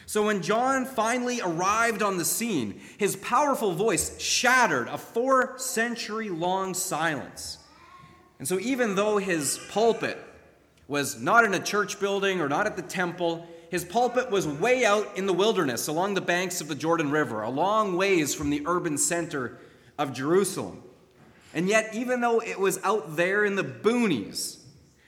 So 0.06 0.24
when 0.24 0.40
John 0.40 0.84
finally 0.84 1.40
arrived 1.40 2.00
on 2.00 2.16
the 2.16 2.24
scene, 2.24 2.80
his 2.96 3.16
powerful 3.16 3.72
voice 3.72 4.20
shattered 4.20 4.86
a 4.86 4.96
four 4.96 5.58
century 5.58 6.28
long 6.28 6.74
silence. 6.74 7.58
And 8.38 8.46
so 8.46 8.60
even 8.60 8.94
though 8.94 9.18
his 9.18 9.58
pulpit 9.70 10.18
was 10.86 11.20
not 11.20 11.44
in 11.44 11.54
a 11.54 11.60
church 11.60 11.98
building 11.98 12.40
or 12.40 12.48
not 12.48 12.66
at 12.66 12.76
the 12.76 12.82
temple, 12.82 13.46
his 13.70 13.84
pulpit 13.84 14.30
was 14.30 14.46
way 14.46 14.84
out 14.84 15.16
in 15.16 15.26
the 15.26 15.32
wilderness 15.32 15.88
along 15.88 16.14
the 16.14 16.20
banks 16.20 16.60
of 16.60 16.68
the 16.68 16.76
Jordan 16.76 17.10
River, 17.10 17.42
a 17.42 17.50
long 17.50 17.96
ways 17.96 18.32
from 18.32 18.50
the 18.50 18.62
urban 18.66 18.98
center 18.98 19.58
of 19.98 20.12
Jerusalem. 20.12 20.82
And 21.52 21.68
yet, 21.68 21.94
even 21.94 22.20
though 22.20 22.40
it 22.40 22.60
was 22.60 22.78
out 22.84 23.16
there 23.16 23.44
in 23.44 23.56
the 23.56 23.64
boonies, 23.64 24.58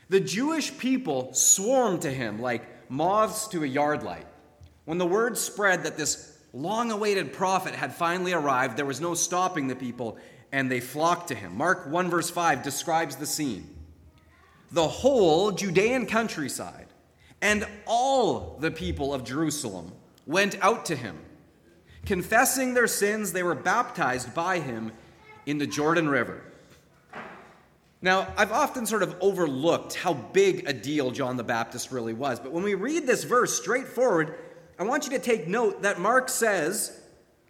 the 0.09 0.19
Jewish 0.19 0.76
people 0.76 1.33
swarmed 1.35 2.02
to 2.02 2.11
him 2.11 2.40
like 2.40 2.90
moths 2.90 3.47
to 3.49 3.62
a 3.62 3.67
yard 3.67 4.02
light. 4.02 4.26
When 4.88 4.97
the 4.97 5.04
word 5.04 5.37
spread 5.37 5.85
that 5.85 5.99
this 5.99 6.38
long 6.54 6.90
awaited 6.90 7.35
prophet 7.35 7.75
had 7.75 7.95
finally 7.95 8.33
arrived, 8.33 8.78
there 8.78 8.87
was 8.87 9.02
no 9.02 9.12
stopping 9.12 9.68
the 9.68 9.76
people, 9.76 10.16
and 10.50 10.71
they 10.71 10.80
flocked 10.80 11.28
to 11.28 11.35
him. 11.35 11.59
Mark 11.59 11.90
1, 11.90 12.09
verse 12.09 12.30
5 12.30 12.62
describes 12.62 13.16
the 13.16 13.26
scene. 13.26 13.68
The 14.73 14.88
whole 14.88 15.50
Judean 15.50 16.07
countryside 16.07 16.87
and 17.42 17.66
all 17.87 18.57
the 18.61 18.71
people 18.71 19.12
of 19.12 19.25
Jerusalem 19.25 19.92
went 20.26 20.57
out 20.62 20.87
to 20.87 20.97
him. 20.97 21.18
Confessing 22.07 22.73
their 22.73 22.87
sins, 22.87 23.33
they 23.33 23.42
were 23.42 23.54
baptized 23.54 24.35
by 24.35 24.59
him 24.59 24.92
in 25.45 25.59
the 25.59 25.66
Jordan 25.66 26.09
River. 26.09 26.40
Now, 28.00 28.33
I've 28.38 28.52
often 28.52 28.87
sort 28.87 29.02
of 29.02 29.16
overlooked 29.21 29.97
how 29.97 30.14
big 30.14 30.66
a 30.66 30.73
deal 30.73 31.11
John 31.11 31.37
the 31.37 31.45
Baptist 31.45 31.92
really 31.92 32.14
was, 32.14 32.40
but 32.40 32.52
when 32.52 32.64
we 32.64 32.75
read 32.75 33.07
this 33.07 33.25
verse 33.25 33.54
straightforward, 33.61 34.35
I 34.78 34.85
want 34.85 35.04
you 35.04 35.11
to 35.11 35.18
take 35.18 35.49
note 35.49 35.82
that 35.82 35.99
Mark 36.00 36.28
says 36.28 37.00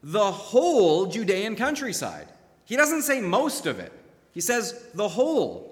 the 0.03 0.33
whole 0.33 1.07
Judean 1.07 1.57
countryside. 1.57 2.29
He 2.65 2.77
doesn't 2.77 3.03
say 3.03 3.21
most 3.21 3.67
of 3.67 3.79
it, 3.79 3.93
he 4.33 4.41
says 4.41 4.89
the 4.95 5.09
whole. 5.09 5.67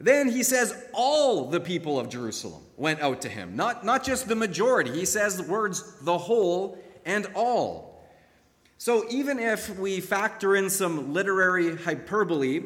Then 0.00 0.28
he 0.28 0.42
says 0.42 0.74
all 0.92 1.48
the 1.48 1.60
people 1.60 2.00
of 2.00 2.08
Jerusalem 2.08 2.62
went 2.76 3.00
out 3.00 3.22
to 3.22 3.28
him, 3.28 3.54
not, 3.54 3.84
not 3.84 4.02
just 4.02 4.26
the 4.26 4.34
majority. 4.34 4.90
He 4.90 5.04
says 5.04 5.36
the 5.36 5.44
words 5.44 6.00
the 6.00 6.18
whole 6.18 6.76
and 7.04 7.28
all. 7.36 8.04
So 8.78 9.04
even 9.10 9.38
if 9.38 9.78
we 9.78 10.00
factor 10.00 10.56
in 10.56 10.68
some 10.70 11.12
literary 11.12 11.76
hyperbole, 11.76 12.64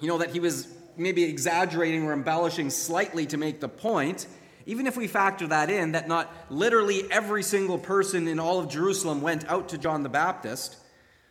you 0.00 0.08
know, 0.08 0.18
that 0.18 0.30
he 0.30 0.38
was 0.38 0.68
maybe 0.98 1.24
exaggerating 1.24 2.04
or 2.04 2.12
embellishing 2.12 2.68
slightly 2.68 3.24
to 3.26 3.38
make 3.38 3.60
the 3.60 3.68
point, 3.68 4.26
even 4.66 4.86
if 4.86 4.96
we 4.96 5.06
factor 5.06 5.46
that 5.48 5.70
in, 5.70 5.92
that 5.92 6.08
not 6.08 6.32
literally 6.50 7.10
every 7.10 7.42
single 7.42 7.78
person 7.78 8.28
in 8.28 8.38
all 8.38 8.58
of 8.58 8.68
Jerusalem 8.68 9.20
went 9.20 9.48
out 9.48 9.68
to 9.70 9.78
John 9.78 10.02
the 10.02 10.08
Baptist, 10.08 10.76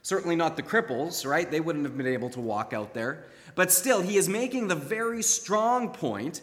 certainly 0.02 0.36
not 0.36 0.56
the 0.56 0.63
cripples, 0.63 1.25
right? 1.25 1.50
They 1.50 1.60
wouldn't 1.60 1.86
have 1.86 1.98
been 1.98 2.08
able 2.08 2.30
to 2.32 2.40
walk 2.40 2.74
out 2.74 2.94
there. 2.94 3.25
But 3.56 3.72
still, 3.72 4.02
he 4.02 4.18
is 4.18 4.30
making 4.30 4.68
the 4.68 4.75
very 4.75 5.22
strong 5.22 5.90
point 5.90 6.42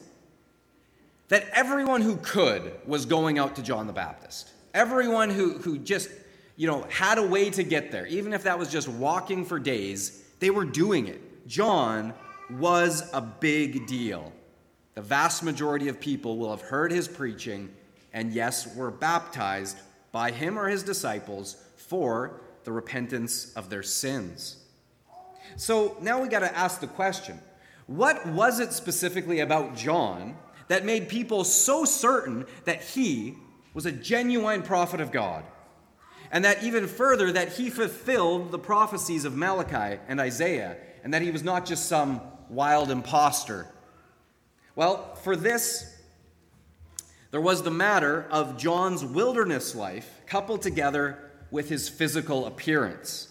that 1.29 1.49
everyone 1.53 2.03
who 2.03 2.17
could 2.17 2.73
was 2.87 3.07
going 3.07 3.39
out 3.39 3.57
to 3.57 3.63
John 3.63 3.87
the 3.87 3.93
Baptist. 3.93 4.51
Everyone 4.75 5.31
who, 5.31 5.59
who 5.59 5.79
just, 5.79 6.09
you 6.57 6.67
know, 6.67 6.87
had 6.91 7.19
a 7.19 7.27
way 7.27 7.51
to 7.51 7.63
get 7.63 7.93
there, 7.93 8.07
even 8.07 8.33
if 8.33 8.45
that 8.45 8.59
was 8.59 8.71
just 8.71 8.89
walking 8.89 9.45
for 9.45 9.59
days, 9.59 10.25
they 10.41 10.51
were 10.51 10.65
doing 10.65 11.07
it. 11.07 11.47
John 11.47 12.15
was 12.51 13.09
a 13.13 13.21
big 13.21 13.87
deal. 13.87 14.33
The 14.95 15.03
vast 15.03 15.43
majority 15.43 15.89
of 15.89 16.01
people 16.01 16.37
will 16.37 16.51
have 16.51 16.63
heard 16.63 16.91
his 16.91 17.07
preaching 17.07 17.71
and, 18.13 18.33
yes, 18.33 18.75
were 18.75 18.91
baptized 18.91 19.79
by 20.13 20.33
him 20.33 20.59
or 20.59 20.69
his 20.69 20.83
disciples 20.83 21.57
for 21.77 22.41
the 22.65 22.73
repentance 22.73 23.53
of 23.55 23.71
their 23.71 23.83
sins. 23.83 24.57
So 25.57 25.97
now 26.01 26.21
we 26.21 26.29
got 26.29 26.41
to 26.41 26.57
ask 26.57 26.81
the 26.81 26.87
question 26.87 27.41
what 27.87 28.25
was 28.27 28.61
it 28.61 28.73
specifically 28.73 29.41
about 29.41 29.75
John 29.75 30.37
that 30.69 30.85
made 30.85 31.09
people 31.09 31.43
so 31.43 31.85
certain 31.85 32.47
that 32.65 32.83
he 32.83 33.35
was 33.75 33.87
a 33.87 33.93
genuine 33.93 34.63
prophet 34.63 35.01
of 35.01 35.11
God? 35.11 35.45
And 36.31 36.45
that 36.45 36.63
even 36.63 36.87
further, 36.87 37.33
that 37.33 37.55
he 37.55 37.71
fulfilled 37.71 38.53
the 38.53 38.59
prophecies 38.59 39.25
of 39.25 39.37
Malachi 39.37 40.01
and 40.07 40.21
Isaiah, 40.21 40.77
and 41.03 41.13
that 41.13 41.23
he 41.23 41.33
was 41.33 41.43
not 41.43 41.67
just 41.67 41.87
some 41.87 42.21
wild 42.49 42.93
impostor 42.93 43.67
well, 44.77 45.15
for 45.17 45.37
this, 45.37 45.97
there 47.31 47.41
was 47.41 47.63
the 47.63 47.71
matter 47.71 48.27
of 48.31 48.57
John's 48.57 49.05
wilderness 49.05 49.75
life 49.75 50.21
coupled 50.27 50.63
together 50.63 51.31
with 51.51 51.69
his 51.69 51.89
physical 51.89 52.47
appearance. 52.47 53.29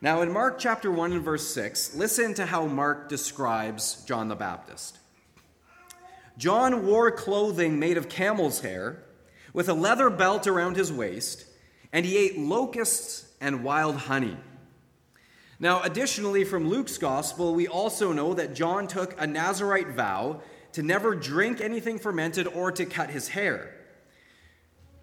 Now, 0.00 0.22
in 0.22 0.32
Mark 0.32 0.58
chapter 0.58 0.92
1 0.92 1.12
and 1.12 1.22
verse 1.22 1.48
6, 1.48 1.96
listen 1.96 2.34
to 2.34 2.46
how 2.46 2.66
Mark 2.66 3.08
describes 3.08 4.04
John 4.06 4.28
the 4.28 4.36
Baptist. 4.36 4.98
John 6.36 6.86
wore 6.86 7.10
clothing 7.10 7.80
made 7.80 7.96
of 7.96 8.08
camel's 8.08 8.60
hair, 8.60 9.02
with 9.52 9.68
a 9.68 9.74
leather 9.74 10.08
belt 10.08 10.46
around 10.46 10.76
his 10.76 10.92
waist, 10.92 11.46
and 11.92 12.06
he 12.06 12.16
ate 12.16 12.38
locusts 12.38 13.32
and 13.40 13.64
wild 13.64 13.96
honey. 13.96 14.36
Now, 15.58 15.82
additionally, 15.82 16.44
from 16.44 16.68
Luke's 16.68 16.98
gospel, 16.98 17.54
we 17.54 17.66
also 17.66 18.12
know 18.12 18.34
that 18.34 18.54
John 18.54 18.86
took 18.86 19.20
a 19.20 19.26
Nazarite 19.26 19.88
vow 19.88 20.42
to 20.78 20.84
never 20.84 21.16
drink 21.16 21.60
anything 21.60 21.98
fermented, 21.98 22.46
or 22.46 22.70
to 22.70 22.86
cut 22.86 23.10
his 23.10 23.26
hair. 23.26 23.74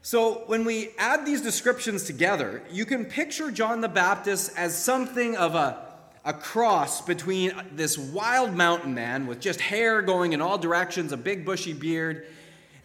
So, 0.01 0.43
when 0.45 0.63
we 0.63 0.91
add 0.97 1.25
these 1.25 1.41
descriptions 1.41 2.05
together, 2.05 2.63
you 2.71 2.85
can 2.85 3.03
picture 3.03 3.51
John 3.51 3.81
the 3.81 3.89
Baptist 3.89 4.53
as 4.55 4.73
something 4.73 5.35
of 5.35 5.53
a, 5.53 5.85
a 6.23 6.31
cross 6.31 7.01
between 7.01 7.51
this 7.73 7.97
wild 7.97 8.53
mountain 8.53 8.93
man 8.93 9.27
with 9.27 9.41
just 9.41 9.59
hair 9.59 10.01
going 10.01 10.31
in 10.31 10.39
all 10.39 10.57
directions, 10.57 11.11
a 11.11 11.17
big 11.17 11.43
bushy 11.43 11.73
beard, 11.73 12.25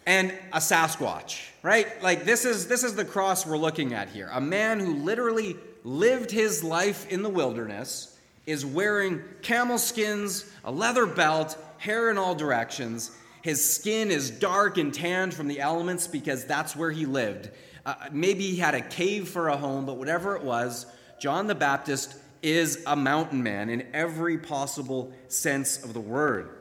and 0.05 0.33
a 0.51 0.57
Sasquatch, 0.57 1.47
right? 1.63 1.87
Like 2.03 2.25
this 2.25 2.43
is 2.43 2.67
this 2.67 2.83
is 2.83 2.95
the 2.95 3.05
cross 3.05 3.45
we're 3.45 3.55
looking 3.55 3.93
at 3.93 4.09
here. 4.09 4.29
A 4.33 4.41
man 4.41 4.81
who 4.81 4.95
literally 4.95 5.55
lived 5.85 6.29
his 6.29 6.61
life 6.61 7.09
in 7.09 7.23
the 7.23 7.29
wilderness 7.29 8.17
is 8.45 8.65
wearing 8.65 9.21
camel 9.41 9.77
skins, 9.77 10.51
a 10.65 10.71
leather 10.73 11.05
belt, 11.05 11.57
hair 11.81 12.11
in 12.11 12.17
all 12.19 12.35
directions. 12.35 13.09
His 13.41 13.67
skin 13.67 14.11
is 14.11 14.29
dark 14.29 14.77
and 14.77 14.93
tanned 14.93 15.33
from 15.33 15.47
the 15.47 15.59
elements 15.59 16.05
because 16.05 16.45
that's 16.45 16.75
where 16.75 16.91
he 16.91 17.07
lived. 17.07 17.49
Uh, 17.83 17.95
maybe 18.11 18.47
he 18.47 18.57
had 18.57 18.75
a 18.75 18.81
cave 18.81 19.27
for 19.27 19.47
a 19.47 19.57
home, 19.57 19.87
but 19.87 19.97
whatever 19.97 20.35
it 20.35 20.43
was, 20.43 20.85
John 21.19 21.47
the 21.47 21.55
Baptist 21.55 22.15
is 22.43 22.83
a 22.85 22.95
mountain 22.95 23.41
man 23.41 23.71
in 23.71 23.87
every 23.93 24.37
possible 24.37 25.11
sense 25.27 25.83
of 25.83 25.95
the 25.95 25.99
word. 25.99 26.51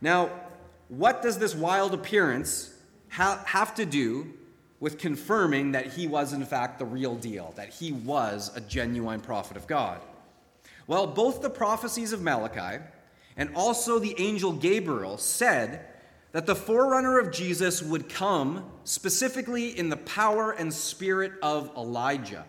Now, 0.00 0.30
what 0.88 1.22
does 1.22 1.38
this 1.38 1.54
wild 1.54 1.94
appearance 1.94 2.74
ha- 3.10 3.40
have 3.46 3.72
to 3.76 3.86
do 3.86 4.32
with 4.80 4.98
confirming 4.98 5.70
that 5.72 5.92
he 5.92 6.08
was, 6.08 6.32
in 6.32 6.44
fact, 6.44 6.80
the 6.80 6.84
real 6.84 7.14
deal, 7.14 7.54
that 7.54 7.72
he 7.72 7.92
was 7.92 8.50
a 8.56 8.60
genuine 8.60 9.20
prophet 9.20 9.56
of 9.56 9.68
God? 9.68 10.00
Well, 10.88 11.06
both 11.06 11.40
the 11.40 11.50
prophecies 11.50 12.12
of 12.12 12.20
Malachi 12.20 12.82
and 13.36 13.50
also 13.54 13.98
the 13.98 14.14
angel 14.18 14.52
Gabriel 14.52 15.18
said 15.18 15.86
that 16.32 16.46
the 16.46 16.54
forerunner 16.54 17.18
of 17.18 17.32
Jesus 17.32 17.82
would 17.82 18.08
come 18.08 18.64
specifically 18.84 19.76
in 19.78 19.88
the 19.88 19.96
power 19.96 20.52
and 20.52 20.72
spirit 20.72 21.32
of 21.42 21.70
Elijah. 21.76 22.44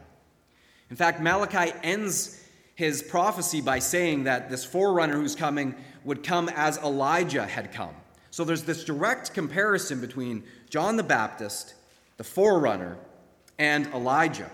In 0.90 0.96
fact, 0.96 1.22
Malachi 1.22 1.72
ends 1.84 2.42
his 2.76 3.02
prophecy 3.02 3.62
by 3.62 3.80
saying 3.80 4.26
that 4.26 4.50
this 4.50 4.66
forerunner 4.66 5.16
who's 5.16 5.36
coming 5.36 5.76
would 6.04 6.24
come 6.24 6.50
as 6.50 6.78
Elijah 6.80 7.46
had 7.46 7.72
come. 7.72 7.96
So 8.32 8.44
there's 8.44 8.64
this 8.64 8.84
direct 8.84 9.34
comparison 9.34 10.02
between 10.02 10.44
John 10.70 10.98
the 10.98 11.04
Baptist, 11.04 11.74
the 12.18 12.24
forerunner, 12.24 12.98
and 13.58 13.88
Elijah. 13.88 14.52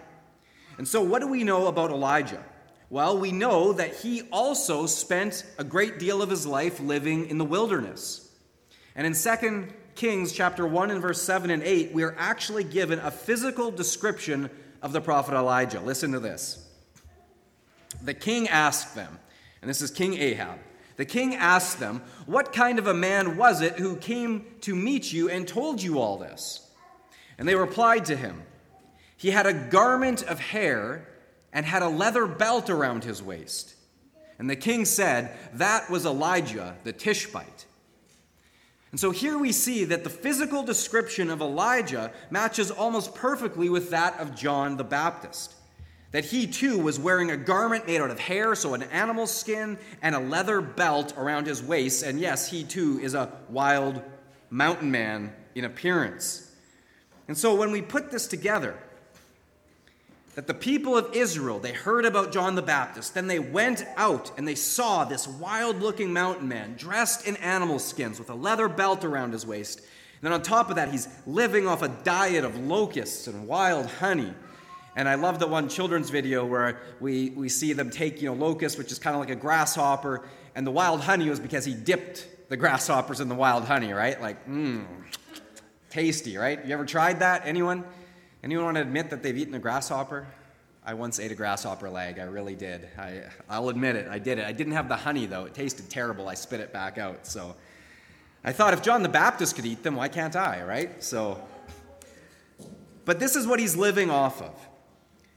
And 0.77 0.87
so, 0.87 1.01
what 1.01 1.19
do 1.19 1.27
we 1.27 1.43
know 1.43 1.67
about 1.67 1.89
Elijah? 1.89 2.43
Well, 2.91 3.17
we 3.17 3.31
know 3.31 3.71
that 3.71 3.95
he 3.95 4.23
also 4.33 4.85
spent 4.85 5.45
a 5.57 5.63
great 5.63 5.97
deal 5.97 6.21
of 6.21 6.29
his 6.29 6.45
life 6.45 6.81
living 6.81 7.29
in 7.29 7.37
the 7.37 7.45
wilderness. 7.45 8.29
And 8.97 9.07
in 9.07 9.13
2 9.13 9.67
Kings 9.95 10.33
chapter 10.33 10.67
1 10.67 10.91
and 10.91 11.01
verse 11.01 11.21
7 11.21 11.49
and 11.51 11.63
8, 11.63 11.93
we 11.93 12.03
are 12.03 12.13
actually 12.17 12.65
given 12.65 12.99
a 12.99 13.09
physical 13.09 13.71
description 13.71 14.49
of 14.81 14.91
the 14.91 14.99
prophet 14.99 15.35
Elijah. 15.35 15.79
Listen 15.79 16.11
to 16.11 16.19
this. 16.19 16.67
The 18.03 18.13
king 18.13 18.49
asked 18.49 18.93
them, 18.93 19.19
and 19.61 19.69
this 19.69 19.81
is 19.81 19.89
King 19.89 20.15
Ahab. 20.15 20.59
The 20.97 21.05
king 21.05 21.33
asked 21.33 21.79
them, 21.79 22.01
What 22.25 22.51
kind 22.51 22.77
of 22.77 22.87
a 22.87 22.93
man 22.93 23.37
was 23.37 23.61
it 23.61 23.79
who 23.79 23.95
came 23.95 24.45
to 24.61 24.75
meet 24.75 25.13
you 25.13 25.29
and 25.29 25.47
told 25.47 25.81
you 25.81 25.97
all 25.97 26.17
this? 26.17 26.69
And 27.37 27.47
they 27.47 27.55
replied 27.55 28.03
to 28.07 28.17
him, 28.17 28.43
He 29.15 29.31
had 29.31 29.45
a 29.45 29.53
garment 29.53 30.23
of 30.23 30.41
hair 30.41 31.07
and 31.53 31.65
had 31.65 31.81
a 31.81 31.89
leather 31.89 32.25
belt 32.25 32.69
around 32.69 33.03
his 33.03 33.21
waist. 33.21 33.75
And 34.39 34.49
the 34.49 34.55
king 34.55 34.85
said, 34.85 35.37
That 35.53 35.89
was 35.89 36.05
Elijah 36.05 36.75
the 36.83 36.93
Tishbite. 36.93 37.65
And 38.91 38.99
so 38.99 39.11
here 39.11 39.37
we 39.37 39.51
see 39.51 39.85
that 39.85 40.03
the 40.03 40.09
physical 40.09 40.63
description 40.63 41.29
of 41.29 41.41
Elijah 41.41 42.11
matches 42.29 42.71
almost 42.71 43.15
perfectly 43.15 43.69
with 43.69 43.89
that 43.91 44.19
of 44.19 44.35
John 44.35 44.75
the 44.77 44.83
Baptist. 44.83 45.55
That 46.11 46.25
he 46.25 46.45
too 46.45 46.77
was 46.77 46.99
wearing 46.99 47.31
a 47.31 47.37
garment 47.37 47.87
made 47.87 48.01
out 48.01 48.11
of 48.11 48.19
hair, 48.19 48.53
so 48.53 48.73
an 48.73 48.83
animal 48.83 49.27
skin, 49.27 49.77
and 50.01 50.13
a 50.13 50.19
leather 50.19 50.59
belt 50.59 51.13
around 51.17 51.47
his 51.47 51.63
waist. 51.63 52.03
And 52.03 52.19
yes, 52.19 52.49
he 52.49 52.65
too 52.65 52.99
is 53.01 53.13
a 53.13 53.31
wild 53.47 54.01
mountain 54.49 54.91
man 54.91 55.33
in 55.55 55.63
appearance. 55.63 56.51
And 57.29 57.37
so 57.37 57.55
when 57.55 57.71
we 57.71 57.81
put 57.81 58.11
this 58.11 58.27
together, 58.27 58.77
that 60.35 60.47
the 60.47 60.53
people 60.53 60.97
of 60.97 61.13
Israel, 61.13 61.59
they 61.59 61.73
heard 61.73 62.05
about 62.05 62.31
John 62.31 62.55
the 62.55 62.61
Baptist. 62.61 63.13
Then 63.13 63.27
they 63.27 63.39
went 63.39 63.85
out 63.97 64.31
and 64.37 64.47
they 64.47 64.55
saw 64.55 65.03
this 65.03 65.27
wild 65.27 65.81
looking 65.81 66.13
mountain 66.13 66.47
man 66.47 66.75
dressed 66.77 67.27
in 67.27 67.35
animal 67.37 67.79
skins 67.79 68.17
with 68.17 68.29
a 68.29 68.35
leather 68.35 68.69
belt 68.69 69.03
around 69.03 69.33
his 69.33 69.45
waist. 69.45 69.79
And 69.79 69.87
then 70.21 70.33
on 70.33 70.41
top 70.41 70.69
of 70.69 70.77
that, 70.77 70.89
he's 70.89 71.07
living 71.25 71.67
off 71.67 71.81
a 71.81 71.89
diet 71.89 72.45
of 72.45 72.57
locusts 72.57 73.27
and 73.27 73.47
wild 73.47 73.87
honey. 73.87 74.33
And 74.95 75.09
I 75.09 75.15
love 75.15 75.39
the 75.39 75.47
one 75.47 75.67
children's 75.67 76.09
video 76.09 76.45
where 76.45 76.79
we, 76.99 77.31
we 77.31 77.49
see 77.49 77.73
them 77.73 77.89
take, 77.89 78.21
you 78.21 78.29
know, 78.29 78.35
locust, 78.35 78.77
which 78.77 78.91
is 78.91 78.99
kind 78.99 79.15
of 79.15 79.19
like 79.19 79.29
a 79.29 79.35
grasshopper, 79.35 80.23
and 80.55 80.67
the 80.67 80.71
wild 80.71 81.01
honey 81.01 81.29
was 81.29 81.39
because 81.39 81.65
he 81.65 81.73
dipped 81.73 82.27
the 82.49 82.57
grasshoppers 82.57 83.21
in 83.21 83.29
the 83.29 83.35
wild 83.35 83.63
honey, 83.63 83.93
right? 83.93 84.21
Like, 84.21 84.45
mmm, 84.47 84.85
tasty, 85.89 86.37
right? 86.37 86.63
You 86.65 86.73
ever 86.73 86.85
tried 86.85 87.19
that? 87.19 87.43
Anyone? 87.45 87.85
Anyone 88.43 88.65
want 88.65 88.77
to 88.77 88.81
admit 88.81 89.09
that 89.11 89.21
they've 89.21 89.37
eaten 89.37 89.53
a 89.53 89.59
grasshopper? 89.59 90.27
I 90.83 90.95
once 90.95 91.19
ate 91.19 91.31
a 91.31 91.35
grasshopper 91.35 91.89
leg. 91.89 92.17
I 92.17 92.23
really 92.23 92.55
did. 92.55 92.87
I, 92.97 93.23
I'll 93.47 93.69
admit 93.69 93.95
it. 93.95 94.07
I 94.07 94.17
did 94.17 94.39
it. 94.39 94.45
I 94.45 94.51
didn't 94.51 94.73
have 94.73 94.89
the 94.89 94.95
honey, 94.95 95.27
though. 95.27 95.45
It 95.45 95.53
tasted 95.53 95.89
terrible. 95.91 96.27
I 96.27 96.33
spit 96.33 96.59
it 96.59 96.73
back 96.73 96.97
out. 96.97 97.27
So 97.27 97.55
I 98.43 98.51
thought 98.51 98.73
if 98.73 98.81
John 98.81 99.03
the 99.03 99.09
Baptist 99.09 99.55
could 99.55 99.65
eat 99.65 99.83
them, 99.83 99.95
why 99.95 100.07
can't 100.07 100.35
I, 100.35 100.63
right? 100.63 101.03
So, 101.03 101.39
but 103.05 103.19
this 103.19 103.35
is 103.35 103.45
what 103.45 103.59
he's 103.59 103.75
living 103.75 104.09
off 104.09 104.41
of. 104.41 104.55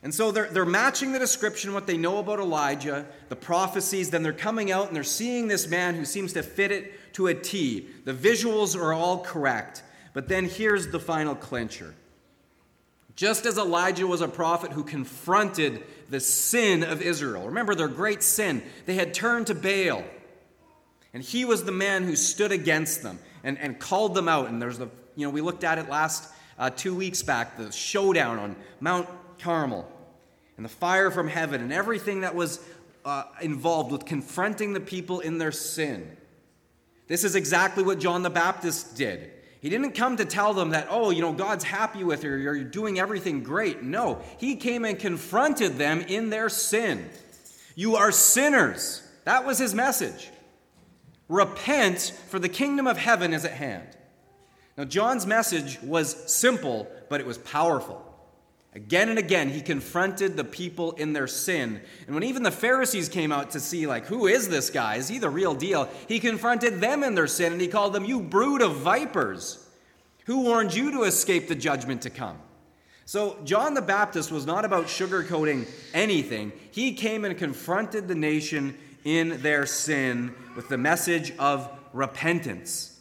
And 0.02 0.14
so 0.14 0.30
they're, 0.30 0.48
they're 0.50 0.64
matching 0.64 1.12
the 1.12 1.18
description, 1.18 1.74
what 1.74 1.86
they 1.86 1.96
know 1.98 2.18
about 2.18 2.38
Elijah, 2.38 3.06
the 3.28 3.36
prophecies, 3.36 4.10
then 4.10 4.22
they're 4.22 4.32
coming 4.32 4.70
out 4.70 4.86
and 4.86 4.96
they're 4.96 5.02
seeing 5.02 5.48
this 5.48 5.66
man 5.66 5.94
who 5.94 6.06
seems 6.06 6.32
to 6.34 6.42
fit 6.42 6.72
it 6.72 7.14
to 7.14 7.26
a 7.26 7.34
T. 7.34 7.86
The 8.04 8.12
visuals 8.14 8.78
are 8.78 8.94
all 8.94 9.18
correct. 9.18 9.82
But 10.14 10.28
then 10.28 10.46
here's 10.46 10.88
the 10.88 11.00
final 11.00 11.34
clincher. 11.34 11.94
Just 13.16 13.46
as 13.46 13.58
Elijah 13.58 14.06
was 14.06 14.20
a 14.20 14.28
prophet 14.28 14.72
who 14.72 14.82
confronted 14.82 15.84
the 16.10 16.20
sin 16.20 16.82
of 16.82 17.00
Israel. 17.00 17.46
Remember 17.46 17.74
their 17.74 17.88
great 17.88 18.22
sin. 18.22 18.62
They 18.86 18.94
had 18.94 19.14
turned 19.14 19.46
to 19.48 19.54
Baal. 19.54 20.04
And 21.12 21.22
he 21.22 21.44
was 21.44 21.64
the 21.64 21.72
man 21.72 22.04
who 22.04 22.16
stood 22.16 22.50
against 22.50 23.02
them 23.02 23.20
and, 23.44 23.56
and 23.58 23.78
called 23.78 24.14
them 24.14 24.28
out. 24.28 24.48
And 24.48 24.60
there's 24.60 24.78
the, 24.78 24.88
you 25.14 25.26
know, 25.26 25.30
we 25.30 25.40
looked 25.40 25.62
at 25.62 25.78
it 25.78 25.88
last 25.88 26.32
uh, 26.58 26.70
two 26.70 26.94
weeks 26.94 27.22
back, 27.22 27.56
the 27.56 27.70
showdown 27.70 28.38
on 28.38 28.56
Mount 28.80 29.08
Carmel 29.38 29.88
and 30.56 30.64
the 30.64 30.70
fire 30.70 31.10
from 31.10 31.28
heaven 31.28 31.60
and 31.60 31.72
everything 31.72 32.22
that 32.22 32.34
was 32.34 32.64
uh, 33.04 33.24
involved 33.40 33.92
with 33.92 34.04
confronting 34.04 34.72
the 34.72 34.80
people 34.80 35.20
in 35.20 35.38
their 35.38 35.52
sin. 35.52 36.16
This 37.06 37.22
is 37.22 37.34
exactly 37.34 37.84
what 37.84 37.98
John 37.98 38.22
the 38.22 38.30
Baptist 38.30 38.96
did. 38.96 39.30
He 39.64 39.70
didn't 39.70 39.92
come 39.92 40.18
to 40.18 40.26
tell 40.26 40.52
them 40.52 40.70
that, 40.70 40.88
oh, 40.90 41.08
you 41.08 41.22
know, 41.22 41.32
God's 41.32 41.64
happy 41.64 42.04
with 42.04 42.22
you, 42.22 42.34
you're 42.34 42.62
doing 42.64 42.98
everything 42.98 43.42
great. 43.42 43.82
No, 43.82 44.20
he 44.36 44.56
came 44.56 44.84
and 44.84 44.98
confronted 44.98 45.78
them 45.78 46.02
in 46.02 46.28
their 46.28 46.50
sin. 46.50 47.08
You 47.74 47.96
are 47.96 48.12
sinners. 48.12 49.02
That 49.24 49.46
was 49.46 49.56
his 49.58 49.74
message. 49.74 50.28
Repent, 51.30 52.12
for 52.28 52.38
the 52.38 52.50
kingdom 52.50 52.86
of 52.86 52.98
heaven 52.98 53.32
is 53.32 53.46
at 53.46 53.52
hand. 53.52 53.88
Now, 54.76 54.84
John's 54.84 55.26
message 55.26 55.80
was 55.80 56.30
simple, 56.30 56.86
but 57.08 57.22
it 57.22 57.26
was 57.26 57.38
powerful. 57.38 58.04
Again 58.74 59.08
and 59.08 59.18
again, 59.20 59.50
he 59.50 59.60
confronted 59.60 60.36
the 60.36 60.42
people 60.42 60.92
in 60.92 61.12
their 61.12 61.28
sin. 61.28 61.80
And 62.06 62.14
when 62.14 62.24
even 62.24 62.42
the 62.42 62.50
Pharisees 62.50 63.08
came 63.08 63.30
out 63.30 63.50
to 63.50 63.60
see, 63.60 63.86
like, 63.86 64.06
who 64.06 64.26
is 64.26 64.48
this 64.48 64.68
guy? 64.68 64.96
Is 64.96 65.06
he 65.06 65.18
the 65.18 65.30
real 65.30 65.54
deal? 65.54 65.88
He 66.08 66.18
confronted 66.18 66.80
them 66.80 67.04
in 67.04 67.14
their 67.14 67.28
sin 67.28 67.52
and 67.52 67.60
he 67.60 67.68
called 67.68 67.92
them, 67.92 68.04
You 68.04 68.20
brood 68.20 68.62
of 68.62 68.76
vipers. 68.78 69.64
Who 70.26 70.42
warned 70.42 70.74
you 70.74 70.90
to 70.90 71.02
escape 71.04 71.46
the 71.46 71.54
judgment 71.54 72.02
to 72.02 72.10
come? 72.10 72.38
So, 73.06 73.38
John 73.44 73.74
the 73.74 73.82
Baptist 73.82 74.32
was 74.32 74.46
not 74.46 74.64
about 74.64 74.86
sugarcoating 74.86 75.68
anything. 75.92 76.52
He 76.70 76.94
came 76.94 77.24
and 77.24 77.36
confronted 77.36 78.08
the 78.08 78.14
nation 78.14 78.76
in 79.04 79.42
their 79.42 79.66
sin 79.66 80.34
with 80.56 80.68
the 80.68 80.78
message 80.78 81.36
of 81.38 81.70
repentance. 81.92 82.93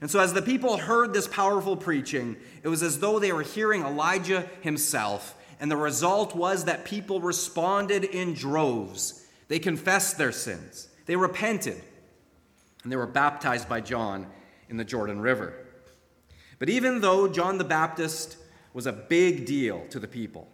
And 0.00 0.10
so, 0.10 0.20
as 0.20 0.32
the 0.32 0.42
people 0.42 0.76
heard 0.76 1.12
this 1.12 1.26
powerful 1.26 1.76
preaching, 1.76 2.36
it 2.62 2.68
was 2.68 2.82
as 2.82 3.00
though 3.00 3.18
they 3.18 3.32
were 3.32 3.42
hearing 3.42 3.82
Elijah 3.82 4.48
himself. 4.60 5.34
And 5.60 5.70
the 5.70 5.76
result 5.76 6.36
was 6.36 6.66
that 6.66 6.84
people 6.84 7.20
responded 7.20 8.04
in 8.04 8.34
droves. 8.34 9.26
They 9.48 9.58
confessed 9.58 10.18
their 10.18 10.32
sins, 10.32 10.88
they 11.06 11.16
repented, 11.16 11.82
and 12.82 12.92
they 12.92 12.96
were 12.96 13.06
baptized 13.06 13.68
by 13.68 13.80
John 13.80 14.28
in 14.68 14.76
the 14.76 14.84
Jordan 14.84 15.20
River. 15.20 15.54
But 16.58 16.68
even 16.68 17.00
though 17.00 17.28
John 17.28 17.58
the 17.58 17.64
Baptist 17.64 18.36
was 18.72 18.86
a 18.86 18.92
big 18.92 19.46
deal 19.46 19.84
to 19.90 19.98
the 19.98 20.08
people, 20.08 20.48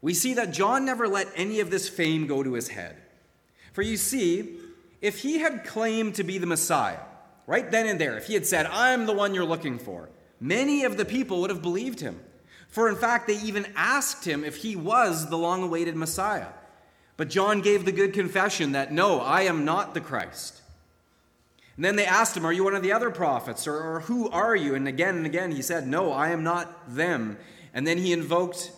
we 0.00 0.14
see 0.14 0.34
that 0.34 0.52
John 0.52 0.84
never 0.84 1.08
let 1.08 1.28
any 1.34 1.60
of 1.60 1.70
this 1.70 1.88
fame 1.88 2.26
go 2.26 2.42
to 2.42 2.52
his 2.52 2.68
head. 2.68 2.96
For 3.72 3.82
you 3.82 3.96
see, 3.96 4.58
if 5.00 5.20
he 5.20 5.38
had 5.38 5.64
claimed 5.64 6.16
to 6.16 6.24
be 6.24 6.38
the 6.38 6.46
Messiah, 6.46 6.98
right 7.46 7.70
then 7.70 7.86
and 7.86 8.00
there, 8.00 8.16
if 8.16 8.26
he 8.26 8.34
had 8.34 8.46
said, 8.46 8.66
I'm 8.66 9.06
the 9.06 9.12
one 9.12 9.34
you're 9.34 9.44
looking 9.44 9.78
for, 9.78 10.08
many 10.40 10.84
of 10.84 10.96
the 10.96 11.04
people 11.04 11.40
would 11.40 11.50
have 11.50 11.62
believed 11.62 12.00
him. 12.00 12.20
For 12.68 12.88
in 12.88 12.96
fact, 12.96 13.26
they 13.26 13.38
even 13.38 13.66
asked 13.76 14.24
him 14.24 14.44
if 14.44 14.56
he 14.56 14.76
was 14.76 15.28
the 15.28 15.36
long 15.36 15.62
awaited 15.62 15.94
Messiah. 15.94 16.48
But 17.16 17.28
John 17.28 17.60
gave 17.60 17.84
the 17.84 17.92
good 17.92 18.14
confession 18.14 18.72
that, 18.72 18.92
no, 18.92 19.20
I 19.20 19.42
am 19.42 19.64
not 19.64 19.94
the 19.94 20.00
Christ. 20.00 20.62
And 21.76 21.84
then 21.84 21.96
they 21.96 22.06
asked 22.06 22.36
him, 22.36 22.44
Are 22.44 22.52
you 22.52 22.64
one 22.64 22.74
of 22.74 22.82
the 22.82 22.92
other 22.92 23.10
prophets? 23.10 23.66
Or, 23.66 23.76
or 23.76 24.00
who 24.00 24.28
are 24.30 24.56
you? 24.56 24.74
And 24.74 24.86
again 24.86 25.16
and 25.16 25.26
again 25.26 25.52
he 25.52 25.62
said, 25.62 25.86
No, 25.86 26.12
I 26.12 26.28
am 26.28 26.42
not 26.42 26.94
them. 26.94 27.38
And 27.74 27.86
then 27.86 27.98
he 27.98 28.12
invoked 28.12 28.72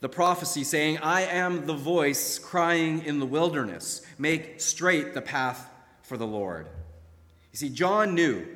the 0.00 0.08
prophecy, 0.08 0.64
saying, 0.64 0.98
I 0.98 1.22
am 1.22 1.66
the 1.66 1.74
voice 1.74 2.38
crying 2.38 3.04
in 3.04 3.18
the 3.18 3.26
wilderness, 3.26 4.02
make 4.18 4.60
straight 4.60 5.14
the 5.14 5.20
path 5.20 5.68
for 6.02 6.16
the 6.16 6.26
Lord. 6.26 6.66
You 7.52 7.56
see, 7.56 7.68
John 7.68 8.14
knew 8.14 8.46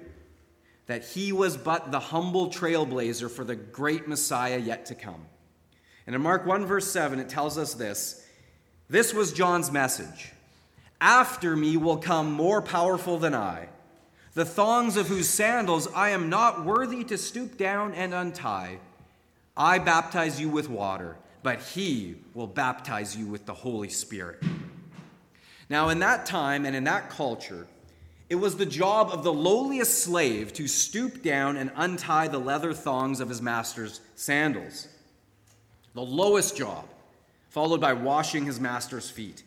that 0.87 1.04
he 1.04 1.33
was 1.33 1.57
but 1.57 1.90
the 1.90 2.00
humble 2.00 2.50
trailblazer 2.50 3.30
for 3.30 3.44
the 3.44 3.57
great 3.57 4.07
Messiah 4.07 4.59
yet 4.59 4.87
to 4.87 4.94
come. 4.94 5.26
And 6.07 6.14
in 6.14 6.22
Mark 6.22 6.46
1, 6.46 6.66
verse 6.66 6.90
7, 6.90 7.18
it 7.18 7.28
tells 7.28 7.57
us 7.57 7.74
this 7.74 8.26
This 8.88 9.14
was 9.14 9.33
John's 9.33 9.72
message 9.72 10.33
After 11.00 11.57
me 11.57 11.76
will 11.76 11.96
come 11.96 12.33
more 12.33 12.61
powerful 12.61 13.18
than 13.18 13.35
I, 13.35 13.68
the 14.35 14.44
thongs 14.44 14.96
of 14.96 15.09
whose 15.09 15.28
sandals 15.28 15.88
I 15.94 16.11
am 16.11 16.28
not 16.28 16.64
worthy 16.64 17.04
to 17.04 17.16
stoop 17.18 17.57
down 17.57 17.94
and 17.94 18.12
untie. 18.12 18.78
I 19.57 19.78
baptize 19.78 20.40
you 20.40 20.48
with 20.48 20.68
water, 20.68 21.16
but 21.42 21.61
he 21.61 22.16
will 22.35 22.48
baptize 22.48 23.16
you 23.16 23.26
with 23.26 23.46
the 23.46 23.54
Holy 23.54 23.88
Spirit. 23.88 24.42
Now, 25.70 25.88
in 25.88 26.00
that 26.00 26.26
time 26.26 26.66
and 26.66 26.76
in 26.76 26.85
that 26.85 27.09
culture, 27.09 27.66
it 28.29 28.37
was 28.37 28.57
the 28.57 28.67
job 28.67 29.11
of 29.11 29.23
the 29.23 29.33
lowliest 29.33 30.03
slave 30.03 30.53
to 30.55 30.67
stoop 30.67 31.23
down 31.23 31.57
and 31.57 31.71
untie 31.77 32.29
the 32.29 32.39
leather 32.39 32.73
thongs 32.73 33.21
of 33.21 33.29
his 33.29 33.43
master's 33.43 34.01
sandals. 34.15 34.89
The 35.95 36.03
lowest 36.03 36.57
job, 36.57 36.87
followed 37.51 37.81
by 37.81 37.93
washing 37.93 38.47
his 38.47 38.59
master's 38.59 39.11
feet. 39.11 39.43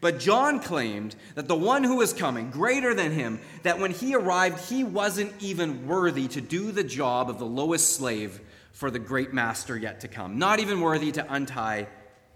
But 0.00 0.18
John 0.18 0.58
claimed 0.58 1.14
that 1.34 1.48
the 1.48 1.54
one 1.54 1.84
who 1.84 1.96
was 1.96 2.14
coming, 2.14 2.50
greater 2.50 2.94
than 2.94 3.12
him, 3.12 3.40
that 3.62 3.78
when 3.78 3.90
he 3.90 4.14
arrived, 4.14 4.70
he 4.70 4.84
wasn't 4.84 5.32
even 5.40 5.86
worthy 5.86 6.28
to 6.28 6.40
do 6.40 6.72
the 6.72 6.82
job 6.82 7.28
of 7.28 7.38
the 7.38 7.44
lowest 7.44 7.94
slave 7.94 8.40
for 8.72 8.90
the 8.90 8.98
great 8.98 9.34
master 9.34 9.76
yet 9.76 10.00
to 10.00 10.08
come, 10.08 10.38
not 10.38 10.60
even 10.60 10.80
worthy 10.80 11.12
to 11.12 11.32
untie 11.32 11.88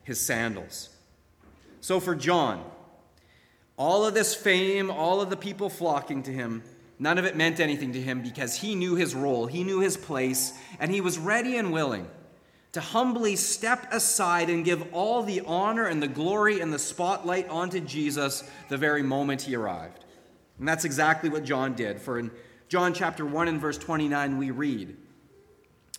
his 0.04 0.20
sandals. 0.20 0.90
So 1.80 1.98
for 1.98 2.14
John, 2.14 2.62
all 3.76 4.06
of 4.06 4.14
this 4.14 4.34
fame, 4.34 4.90
all 4.90 5.20
of 5.20 5.30
the 5.30 5.36
people 5.36 5.68
flocking 5.68 6.22
to 6.24 6.32
him, 6.32 6.62
none 6.98 7.18
of 7.18 7.24
it 7.24 7.36
meant 7.36 7.60
anything 7.60 7.92
to 7.92 8.00
him 8.00 8.22
because 8.22 8.56
he 8.56 8.74
knew 8.74 8.94
his 8.94 9.14
role, 9.14 9.46
he 9.46 9.64
knew 9.64 9.80
his 9.80 9.96
place, 9.96 10.52
and 10.80 10.90
he 10.90 11.00
was 11.00 11.18
ready 11.18 11.56
and 11.56 11.72
willing 11.72 12.08
to 12.76 12.80
humbly 12.82 13.36
step 13.36 13.90
aside 13.90 14.50
and 14.50 14.62
give 14.62 14.92
all 14.92 15.22
the 15.22 15.40
honor 15.46 15.86
and 15.86 16.02
the 16.02 16.06
glory 16.06 16.60
and 16.60 16.70
the 16.70 16.78
spotlight 16.78 17.48
onto 17.48 17.80
Jesus 17.80 18.44
the 18.68 18.76
very 18.76 19.02
moment 19.02 19.40
he 19.40 19.56
arrived. 19.56 20.04
And 20.58 20.68
that's 20.68 20.84
exactly 20.84 21.30
what 21.30 21.44
John 21.44 21.72
did. 21.72 21.98
For 21.98 22.18
in 22.18 22.30
John 22.68 22.92
chapter 22.92 23.24
1 23.24 23.48
and 23.48 23.58
verse 23.58 23.78
29, 23.78 24.36
we 24.36 24.50
read 24.50 24.94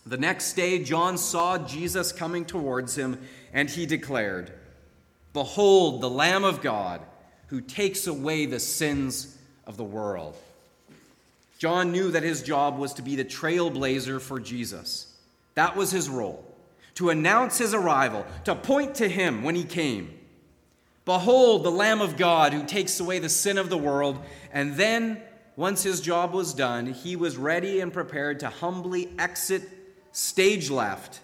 The 0.06 0.18
next 0.18 0.54
day, 0.54 0.84
John 0.84 1.18
saw 1.18 1.58
Jesus 1.58 2.12
coming 2.12 2.46
towards 2.46 2.96
him, 2.96 3.22
and 3.54 3.72
he 3.72 3.88
declared, 3.88 4.54
Behold, 5.34 6.02
the 6.02 6.12
Lamb 6.12 6.44
of 6.44 6.62
God 6.62 7.02
who 7.48 7.62
takes 7.62 8.08
away 8.08 8.46
the 8.46 8.60
sins 8.60 9.38
of 9.66 9.78
the 9.78 9.84
world. 9.84 10.36
John 11.58 11.92
knew 11.92 12.12
that 12.12 12.24
his 12.24 12.44
job 12.44 12.78
was 12.78 12.94
to 12.94 13.02
be 13.02 13.16
the 13.16 13.26
trailblazer 13.26 14.22
for 14.22 14.40
Jesus. 14.40 15.16
That 15.56 15.76
was 15.76 15.92
his 15.92 16.10
role 16.10 16.44
to 16.98 17.12
announce 17.12 17.60
his 17.60 17.76
arrival, 17.76 18.26
to 18.44 18.56
point 18.56 18.96
to 18.96 19.08
him 19.08 19.44
when 19.44 19.54
he 19.54 19.64
came. 19.64 20.12
Behold, 21.06 21.64
the 21.64 21.70
Lamb 21.70 22.02
of 22.02 22.18
God 22.18 22.54
who 22.54 22.66
takes 22.66 23.00
away 23.00 23.20
the 23.20 23.30
sin 23.30 23.60
of 23.60 23.70
the 23.70 23.78
world. 23.78 24.20
And 24.52 24.76
then, 24.78 25.22
once 25.56 25.84
his 25.84 26.02
job 26.02 26.34
was 26.34 26.56
done, 26.56 26.88
he 26.88 27.16
was 27.16 27.38
ready 27.38 27.82
and 27.82 27.94
prepared 27.94 28.40
to 28.40 28.50
humbly 28.50 29.10
exit 29.20 29.62
stage 30.12 30.72
left 30.72 31.20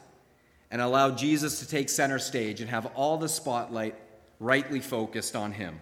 and 0.69 0.79
allow 0.79 1.09
Jesus 1.09 1.57
to 1.57 1.67
take 1.67 1.89
center 1.89 2.19
stage 2.19 2.61
and 2.61 2.69
have 2.69 2.85
all 2.93 3.17
the 3.17 3.27
spotlight 3.27 3.95
rightly 4.39 4.79
focused 4.79 5.35
on 5.35 5.53
him. 5.53 5.79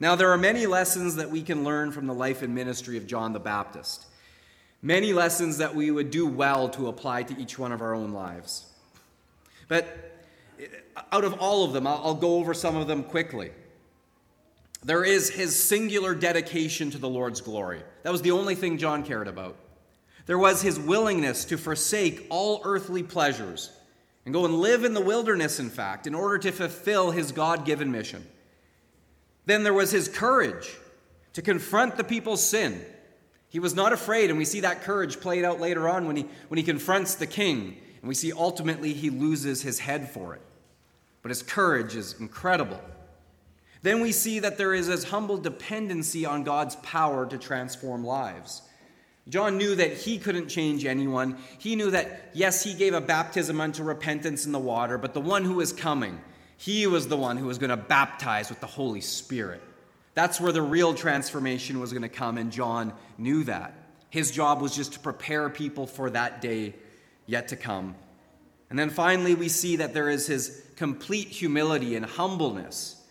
Now, 0.00 0.16
there 0.16 0.30
are 0.30 0.38
many 0.38 0.66
lessons 0.66 1.16
that 1.16 1.30
we 1.30 1.42
can 1.42 1.62
learn 1.62 1.92
from 1.92 2.06
the 2.06 2.14
life 2.14 2.40
and 2.40 2.54
ministry 2.54 2.96
of 2.96 3.06
John 3.06 3.34
the 3.34 3.38
Baptist. 3.38 4.06
Many 4.80 5.12
lessons 5.12 5.58
that 5.58 5.74
we 5.74 5.90
would 5.90 6.10
do 6.10 6.26
well 6.26 6.70
to 6.70 6.88
apply 6.88 7.24
to 7.24 7.38
each 7.38 7.58
one 7.58 7.70
of 7.70 7.82
our 7.82 7.94
own 7.94 8.12
lives. 8.12 8.64
But 9.68 9.86
uh, 10.58 11.02
out 11.12 11.24
of 11.24 11.34
all 11.34 11.64
of 11.64 11.74
them, 11.74 11.86
I'll 11.86 12.14
go 12.14 12.36
over 12.36 12.54
some 12.54 12.76
of 12.76 12.86
them 12.88 13.04
quickly. 13.04 13.50
There 14.82 15.04
is 15.04 15.28
his 15.28 15.62
singular 15.62 16.14
dedication 16.14 16.90
to 16.92 16.98
the 16.98 17.08
Lord's 17.08 17.42
glory. 17.42 17.82
That 18.02 18.12
was 18.12 18.22
the 18.22 18.30
only 18.30 18.54
thing 18.54 18.78
John 18.78 19.02
cared 19.02 19.28
about. 19.28 19.56
There 20.24 20.38
was 20.38 20.62
his 20.62 20.78
willingness 20.78 21.44
to 21.46 21.58
forsake 21.58 22.26
all 22.30 22.62
earthly 22.64 23.02
pleasures 23.02 23.70
and 24.24 24.32
go 24.32 24.46
and 24.46 24.54
live 24.60 24.84
in 24.84 24.94
the 24.94 25.00
wilderness, 25.02 25.60
in 25.60 25.68
fact, 25.68 26.06
in 26.06 26.14
order 26.14 26.38
to 26.38 26.52
fulfill 26.52 27.10
his 27.10 27.32
God 27.32 27.66
given 27.66 27.92
mission. 27.92 28.26
Then 29.50 29.64
there 29.64 29.74
was 29.74 29.90
his 29.90 30.06
courage 30.06 30.76
to 31.32 31.42
confront 31.42 31.96
the 31.96 32.04
people's 32.04 32.40
sin. 32.40 32.86
He 33.48 33.58
was 33.58 33.74
not 33.74 33.92
afraid, 33.92 34.30
and 34.30 34.38
we 34.38 34.44
see 34.44 34.60
that 34.60 34.82
courage 34.82 35.18
played 35.18 35.44
out 35.44 35.58
later 35.58 35.88
on 35.88 36.06
when 36.06 36.14
he, 36.14 36.26
when 36.46 36.58
he 36.58 36.62
confronts 36.62 37.16
the 37.16 37.26
king, 37.26 37.76
and 38.00 38.08
we 38.08 38.14
see 38.14 38.32
ultimately 38.32 38.92
he 38.92 39.10
loses 39.10 39.60
his 39.60 39.80
head 39.80 40.08
for 40.08 40.36
it. 40.36 40.42
But 41.22 41.30
his 41.30 41.42
courage 41.42 41.96
is 41.96 42.14
incredible. 42.20 42.80
Then 43.82 44.00
we 44.00 44.12
see 44.12 44.38
that 44.38 44.56
there 44.56 44.72
is 44.72 44.86
his 44.86 45.02
humble 45.02 45.38
dependency 45.38 46.24
on 46.24 46.44
God's 46.44 46.76
power 46.76 47.26
to 47.26 47.36
transform 47.36 48.04
lives. 48.04 48.62
John 49.28 49.58
knew 49.58 49.74
that 49.74 49.94
he 49.94 50.18
couldn't 50.18 50.46
change 50.46 50.84
anyone. 50.84 51.38
He 51.58 51.74
knew 51.74 51.90
that, 51.90 52.30
yes, 52.34 52.62
he 52.62 52.72
gave 52.72 52.94
a 52.94 53.00
baptism 53.00 53.60
unto 53.60 53.82
repentance 53.82 54.46
in 54.46 54.52
the 54.52 54.60
water, 54.60 54.96
but 54.96 55.12
the 55.12 55.20
one 55.20 55.44
who 55.44 55.60
is 55.60 55.72
coming, 55.72 56.20
he 56.60 56.86
was 56.86 57.08
the 57.08 57.16
one 57.16 57.38
who 57.38 57.46
was 57.46 57.56
going 57.56 57.70
to 57.70 57.76
baptize 57.76 58.50
with 58.50 58.60
the 58.60 58.66
Holy 58.66 59.00
Spirit. 59.00 59.62
That's 60.12 60.38
where 60.38 60.52
the 60.52 60.60
real 60.60 60.92
transformation 60.92 61.80
was 61.80 61.90
going 61.90 62.02
to 62.02 62.10
come, 62.10 62.36
and 62.36 62.52
John 62.52 62.92
knew 63.16 63.44
that. 63.44 63.72
His 64.10 64.30
job 64.30 64.60
was 64.60 64.76
just 64.76 64.92
to 64.92 64.98
prepare 64.98 65.48
people 65.48 65.86
for 65.86 66.10
that 66.10 66.42
day 66.42 66.74
yet 67.24 67.48
to 67.48 67.56
come. 67.56 67.94
And 68.68 68.78
then 68.78 68.90
finally, 68.90 69.34
we 69.34 69.48
see 69.48 69.76
that 69.76 69.94
there 69.94 70.10
is 70.10 70.26
his 70.26 70.62
complete 70.76 71.28
humility 71.28 71.96
and 71.96 72.04
humbleness. 72.04 73.02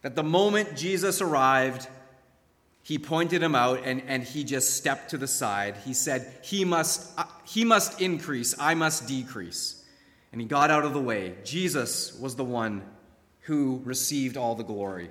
That 0.00 0.16
the 0.16 0.22
moment 0.22 0.74
Jesus 0.74 1.20
arrived, 1.20 1.86
he 2.82 2.98
pointed 2.98 3.42
him 3.42 3.54
out 3.54 3.82
and, 3.84 4.02
and 4.06 4.22
he 4.22 4.44
just 4.44 4.78
stepped 4.78 5.10
to 5.10 5.18
the 5.18 5.28
side. 5.28 5.76
He 5.84 5.92
said, 5.92 6.32
he 6.42 6.64
must, 6.64 7.12
uh, 7.18 7.24
he 7.44 7.66
must 7.66 8.00
increase, 8.00 8.54
I 8.58 8.72
must 8.72 9.06
decrease 9.06 9.81
and 10.32 10.40
he 10.40 10.46
got 10.46 10.70
out 10.70 10.84
of 10.84 10.94
the 10.94 11.00
way. 11.00 11.34
Jesus 11.44 12.18
was 12.18 12.34
the 12.34 12.44
one 12.44 12.82
who 13.40 13.82
received 13.84 14.36
all 14.36 14.54
the 14.54 14.64
glory. 14.64 15.10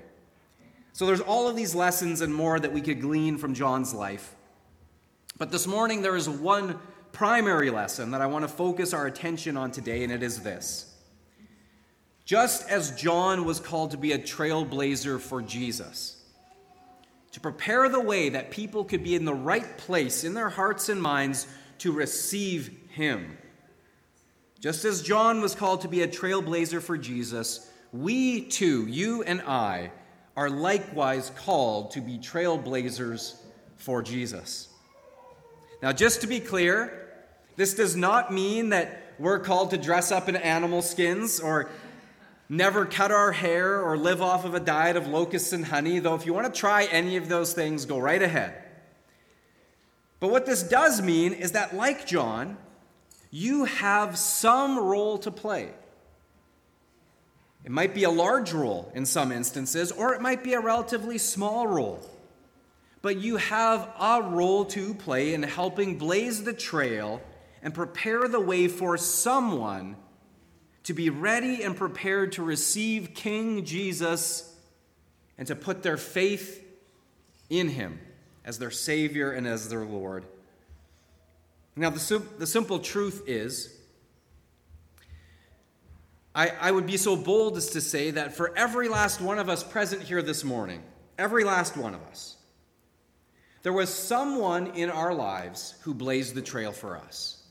So 0.93 1.05
there's 1.05 1.21
all 1.21 1.47
of 1.47 1.55
these 1.55 1.73
lessons 1.73 2.21
and 2.21 2.33
more 2.33 2.59
that 2.59 2.73
we 2.73 2.81
could 2.81 2.99
glean 2.99 3.37
from 3.37 3.53
John's 3.53 3.93
life. 3.93 4.35
But 5.37 5.51
this 5.51 5.67
morning 5.67 6.01
there 6.01 6.15
is 6.15 6.27
one 6.27 6.79
primary 7.11 7.69
lesson 7.69 8.11
that 8.11 8.21
I 8.21 8.25
want 8.25 8.43
to 8.43 8.49
focus 8.49 8.93
our 8.93 9.05
attention 9.05 9.57
on 9.57 9.71
today, 9.71 10.03
and 10.03 10.11
it 10.11 10.23
is 10.23 10.41
this. 10.41 10.93
Just 12.25 12.69
as 12.69 12.91
John 12.91 13.45
was 13.45 13.59
called 13.59 13.91
to 13.91 13.97
be 13.97 14.11
a 14.13 14.19
trailblazer 14.19 15.19
for 15.19 15.41
Jesus, 15.41 16.17
to 17.31 17.39
prepare 17.39 17.89
the 17.89 17.99
way 17.99 18.29
that 18.29 18.51
people 18.51 18.83
could 18.83 19.03
be 19.03 19.15
in 19.15 19.25
the 19.25 19.33
right 19.33 19.77
place 19.77 20.23
in 20.23 20.33
their 20.33 20.49
hearts 20.49 20.89
and 20.89 21.01
minds 21.01 21.47
to 21.79 21.91
receive 21.91 22.77
him. 22.89 23.37
Just 24.61 24.85
as 24.85 25.01
John 25.01 25.41
was 25.41 25.55
called 25.55 25.81
to 25.81 25.87
be 25.87 26.03
a 26.03 26.07
trailblazer 26.07 26.83
for 26.83 26.95
Jesus, 26.95 27.67
we 27.91 28.41
too, 28.41 28.85
you 28.85 29.23
and 29.23 29.41
I, 29.41 29.91
are 30.37 30.51
likewise 30.51 31.31
called 31.35 31.91
to 31.91 31.99
be 31.99 32.19
trailblazers 32.19 33.37
for 33.77 34.03
Jesus. 34.03 34.69
Now, 35.81 35.91
just 35.91 36.21
to 36.21 36.27
be 36.27 36.39
clear, 36.39 37.09
this 37.55 37.73
does 37.73 37.95
not 37.95 38.31
mean 38.31 38.69
that 38.69 39.15
we're 39.17 39.39
called 39.39 39.71
to 39.71 39.77
dress 39.77 40.11
up 40.11 40.29
in 40.29 40.35
animal 40.35 40.83
skins 40.83 41.39
or 41.39 41.71
never 42.47 42.85
cut 42.85 43.11
our 43.11 43.31
hair 43.31 43.81
or 43.81 43.97
live 43.97 44.21
off 44.21 44.45
of 44.45 44.53
a 44.53 44.59
diet 44.59 44.95
of 44.95 45.07
locusts 45.07 45.53
and 45.53 45.65
honey, 45.65 45.97
though 45.97 46.13
if 46.13 46.27
you 46.27 46.35
want 46.35 46.53
to 46.53 46.59
try 46.59 46.83
any 46.85 47.17
of 47.17 47.29
those 47.29 47.53
things, 47.53 47.85
go 47.85 47.97
right 47.97 48.21
ahead. 48.21 48.53
But 50.19 50.29
what 50.29 50.45
this 50.45 50.61
does 50.61 51.01
mean 51.01 51.33
is 51.33 51.53
that, 51.53 51.75
like 51.75 52.05
John, 52.05 52.57
you 53.31 53.63
have 53.65 54.17
some 54.17 54.77
role 54.77 55.17
to 55.19 55.31
play. 55.31 55.69
It 57.63 57.71
might 57.71 57.93
be 57.93 58.03
a 58.03 58.09
large 58.09 58.53
role 58.53 58.91
in 58.93 59.05
some 59.05 59.31
instances, 59.31 59.91
or 59.91 60.13
it 60.13 60.21
might 60.21 60.43
be 60.43 60.53
a 60.53 60.59
relatively 60.59 61.17
small 61.17 61.67
role. 61.67 62.01
But 63.01 63.17
you 63.17 63.37
have 63.37 63.89
a 63.99 64.21
role 64.21 64.65
to 64.65 64.93
play 64.93 65.33
in 65.33 65.43
helping 65.43 65.97
blaze 65.97 66.43
the 66.43 66.53
trail 66.53 67.21
and 67.63 67.73
prepare 67.73 68.27
the 68.27 68.39
way 68.39 68.67
for 68.67 68.97
someone 68.97 69.95
to 70.83 70.93
be 70.93 71.09
ready 71.09 71.63
and 71.63 71.75
prepared 71.75 72.33
to 72.33 72.43
receive 72.43 73.13
King 73.13 73.63
Jesus 73.63 74.55
and 75.37 75.47
to 75.47 75.55
put 75.55 75.83
their 75.83 75.97
faith 75.97 76.63
in 77.49 77.69
him 77.69 77.99
as 78.43 78.57
their 78.57 78.71
Savior 78.71 79.31
and 79.31 79.47
as 79.47 79.69
their 79.69 79.85
Lord. 79.85 80.25
Now, 81.75 81.89
the, 81.89 82.23
the 82.37 82.47
simple 82.47 82.79
truth 82.79 83.23
is, 83.27 83.77
I, 86.35 86.49
I 86.49 86.71
would 86.71 86.85
be 86.85 86.97
so 86.97 87.15
bold 87.15 87.57
as 87.57 87.71
to 87.71 87.81
say 87.81 88.11
that 88.11 88.35
for 88.35 88.55
every 88.57 88.87
last 88.87 89.21
one 89.21 89.39
of 89.39 89.49
us 89.49 89.63
present 89.63 90.01
here 90.01 90.21
this 90.21 90.43
morning, 90.43 90.83
every 91.17 91.43
last 91.43 91.77
one 91.77 91.93
of 91.93 92.01
us, 92.03 92.37
there 93.63 93.73
was 93.73 93.93
someone 93.93 94.67
in 94.67 94.89
our 94.89 95.13
lives 95.13 95.75
who 95.81 95.93
blazed 95.93 96.35
the 96.35 96.41
trail 96.41 96.71
for 96.71 96.97
us. 96.97 97.43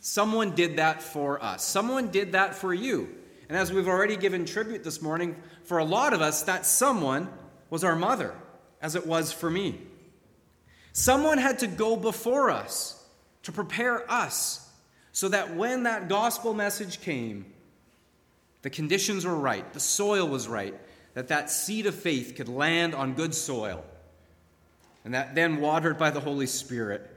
Someone 0.00 0.54
did 0.54 0.76
that 0.76 1.00
for 1.00 1.42
us. 1.42 1.64
Someone 1.64 2.08
did 2.08 2.32
that 2.32 2.54
for 2.54 2.74
you. 2.74 3.08
And 3.48 3.56
as 3.56 3.72
we've 3.72 3.86
already 3.86 4.16
given 4.16 4.44
tribute 4.44 4.82
this 4.82 5.00
morning, 5.00 5.36
for 5.62 5.78
a 5.78 5.84
lot 5.84 6.12
of 6.12 6.20
us, 6.20 6.42
that 6.42 6.66
someone 6.66 7.28
was 7.70 7.84
our 7.84 7.94
mother, 7.94 8.34
as 8.80 8.96
it 8.96 9.06
was 9.06 9.32
for 9.32 9.50
me. 9.50 9.80
Someone 10.92 11.38
had 11.38 11.60
to 11.60 11.66
go 11.66 11.96
before 11.96 12.50
us 12.50 13.01
to 13.42 13.52
prepare 13.52 14.10
us 14.10 14.70
so 15.12 15.28
that 15.28 15.54
when 15.54 15.82
that 15.82 16.08
gospel 16.08 16.54
message 16.54 17.00
came, 17.00 17.46
the 18.62 18.70
conditions 18.70 19.24
were 19.24 19.36
right, 19.36 19.70
the 19.72 19.80
soil 19.80 20.26
was 20.28 20.48
right, 20.48 20.74
that 21.14 21.28
that 21.28 21.50
seed 21.50 21.86
of 21.86 21.94
faith 21.94 22.34
could 22.36 22.48
land 22.48 22.94
on 22.94 23.14
good 23.14 23.34
soil. 23.34 23.84
And 25.04 25.14
that 25.14 25.34
then, 25.34 25.60
watered 25.60 25.98
by 25.98 26.10
the 26.10 26.20
Holy 26.20 26.46
Spirit, 26.46 27.10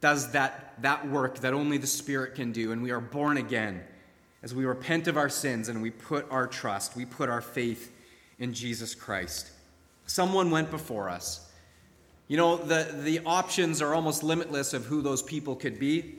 does 0.00 0.32
that, 0.32 0.74
that 0.82 1.08
work 1.08 1.38
that 1.38 1.54
only 1.54 1.78
the 1.78 1.86
Spirit 1.86 2.34
can 2.34 2.52
do. 2.52 2.72
And 2.72 2.82
we 2.82 2.90
are 2.90 3.00
born 3.00 3.38
again 3.38 3.82
as 4.42 4.54
we 4.54 4.64
repent 4.64 5.08
of 5.08 5.16
our 5.16 5.28
sins 5.28 5.68
and 5.68 5.82
we 5.82 5.90
put 5.90 6.30
our 6.30 6.46
trust, 6.46 6.96
we 6.96 7.04
put 7.04 7.28
our 7.28 7.40
faith 7.40 7.92
in 8.38 8.52
Jesus 8.52 8.94
Christ. 8.94 9.50
Someone 10.06 10.50
went 10.50 10.70
before 10.70 11.08
us 11.08 11.49
you 12.30 12.36
know, 12.36 12.56
the, 12.58 12.94
the 13.02 13.18
options 13.26 13.82
are 13.82 13.92
almost 13.92 14.22
limitless 14.22 14.72
of 14.72 14.86
who 14.86 15.02
those 15.02 15.20
people 15.20 15.56
could 15.56 15.80
be. 15.80 16.14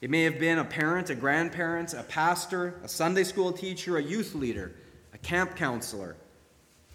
It 0.00 0.10
may 0.10 0.24
have 0.24 0.40
been 0.40 0.58
a 0.58 0.64
parent, 0.64 1.10
a 1.10 1.14
grandparent, 1.14 1.94
a 1.94 2.02
pastor, 2.02 2.74
a 2.82 2.88
Sunday 2.88 3.22
school 3.22 3.52
teacher, 3.52 3.96
a 3.96 4.02
youth 4.02 4.34
leader, 4.34 4.74
a 5.12 5.18
camp 5.18 5.54
counselor, 5.54 6.16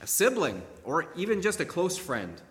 a 0.01 0.07
sibling, 0.07 0.61
or 0.83 1.07
even 1.15 1.41
just 1.41 1.61
a 1.61 1.65
close 1.65 1.97
friend. 1.97 2.41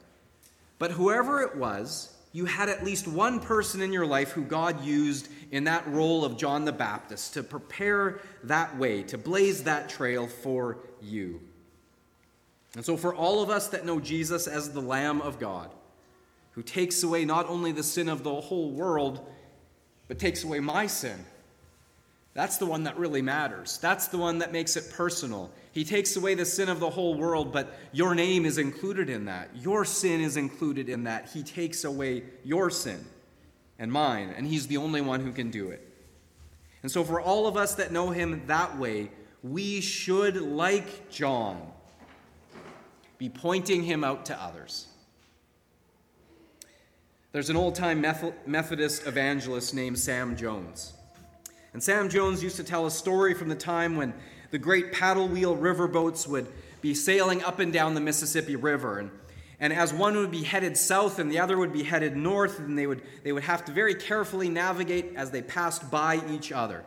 But 0.79 0.93
whoever 0.93 1.43
it 1.43 1.57
was, 1.57 2.17
you 2.33 2.47
had 2.47 2.71
at 2.71 2.83
least 2.83 3.07
one 3.07 3.39
person 3.39 3.83
in 3.83 3.93
your 3.93 4.07
life 4.07 4.31
who 4.31 4.45
God 4.45 4.83
used 4.83 5.29
in 5.51 5.65
that 5.65 5.87
role 5.89 6.25
of 6.25 6.39
John 6.39 6.65
the 6.65 6.73
Baptist 6.73 7.35
to 7.35 7.43
prepare 7.43 8.23
that 8.45 8.79
way, 8.79 9.03
to 9.03 9.19
blaze 9.19 9.65
that 9.65 9.91
trail 9.91 10.27
for 10.27 10.79
you. 11.03 11.43
And 12.75 12.83
so, 12.83 12.97
for 12.97 13.15
all 13.15 13.43
of 13.43 13.51
us 13.51 13.69
that 13.69 13.85
know 13.85 14.01
Jesus 14.01 14.47
as 14.47 14.73
the 14.73 14.81
Lamb 14.81 15.21
of 15.21 15.39
God, 15.39 15.71
who 16.59 16.63
takes 16.65 17.05
away 17.05 17.25
not 17.25 17.49
only 17.49 17.71
the 17.71 17.85
sin 17.85 18.09
of 18.09 18.25
the 18.25 18.35
whole 18.35 18.73
world, 18.73 19.25
but 20.09 20.19
takes 20.19 20.43
away 20.43 20.59
my 20.59 20.89
sin. 20.89 21.25
That's 22.35 22.57
the 22.57 22.67
one 22.67 22.83
that 22.83 22.99
really 22.99 23.23
matters. 23.23 23.79
That's 23.79 24.09
the 24.09 24.19
one 24.19 24.39
that 24.39 24.51
makes 24.51 24.77
it 24.77 24.91
personal. 24.93 25.53
He 25.71 25.85
takes 25.85 26.17
away 26.17 26.35
the 26.35 26.45
sin 26.45 26.69
of 26.69 26.81
the 26.81 26.91
whole 26.91 27.15
world, 27.15 27.53
but 27.53 27.79
your 27.93 28.13
name 28.13 28.45
is 28.45 28.59
included 28.59 29.09
in 29.09 29.27
that. 29.27 29.51
Your 29.55 29.85
sin 29.85 30.21
is 30.21 30.37
included 30.37 30.89
in 30.89 31.05
that. 31.05 31.29
He 31.33 31.45
takes 31.45 31.85
away 31.85 32.25
your 32.43 32.71
sin 32.71 33.05
and 33.79 33.93
mine, 33.93 34.35
and 34.37 34.45
He's 34.45 34.67
the 34.67 34.79
only 34.79 35.01
one 35.01 35.21
who 35.21 35.31
can 35.31 35.53
do 35.53 35.69
it. 35.69 35.89
And 36.83 36.91
so, 36.91 37.05
for 37.05 37.21
all 37.21 37.47
of 37.47 37.57
us 37.57 37.77
that 37.77 37.93
know 37.93 38.11
Him 38.11 38.43
that 38.49 38.77
way, 38.77 39.13
we 39.45 39.81
should, 39.81 40.35
like 40.43 41.09
John, 41.09 41.71
be 43.17 43.29
pointing 43.29 43.85
Him 43.85 44.03
out 44.03 44.27
to 44.27 44.43
others. 44.43 44.89
There's 47.39 47.51
an 47.51 47.57
old 47.57 47.77
time 47.77 48.01
Methodist 48.01 49.07
evangelist 49.07 49.73
named 49.73 49.97
Sam 49.97 50.35
Jones. 50.35 50.95
And 51.73 51.81
Sam 51.81 52.09
Jones 52.09 52.43
used 52.43 52.57
to 52.57 52.65
tell 52.65 52.85
a 52.85 52.91
story 52.91 53.33
from 53.33 53.49
the 53.49 53.55
time 53.55 53.95
when 53.95 54.13
the 54.51 54.59
great 54.59 54.93
paddle 54.93 55.29
wheel 55.29 55.57
riverboats 55.57 56.27
would 56.27 56.49
be 56.81 56.95
sailing 56.95 57.45
up 57.45 57.61
and 57.61 57.73
down 57.73 57.95
the 57.95 58.01
Mississippi 58.01 58.57
River. 58.57 58.99
And, 58.99 59.13
and 59.61 59.73
as 59.73 59.95
one 59.95 60.17
would 60.17 60.33
be 60.33 60.43
headed 60.43 60.77
south 60.77 61.21
and 61.21 61.31
the 61.31 61.39
other 61.39 61.57
would 61.57 61.73
be 61.73 61.85
headed 61.85 62.17
north, 62.17 62.59
and 62.59 62.77
they 62.77 62.89
would, 62.89 63.03
they 63.23 63.31
would 63.31 63.45
have 63.45 63.65
to 63.67 63.73
very 63.73 63.95
carefully 63.95 64.49
navigate 64.49 65.13
as 65.15 65.31
they 65.31 65.41
passed 65.41 65.93
by 65.93 66.21
each 66.29 66.51
other. 66.51 66.85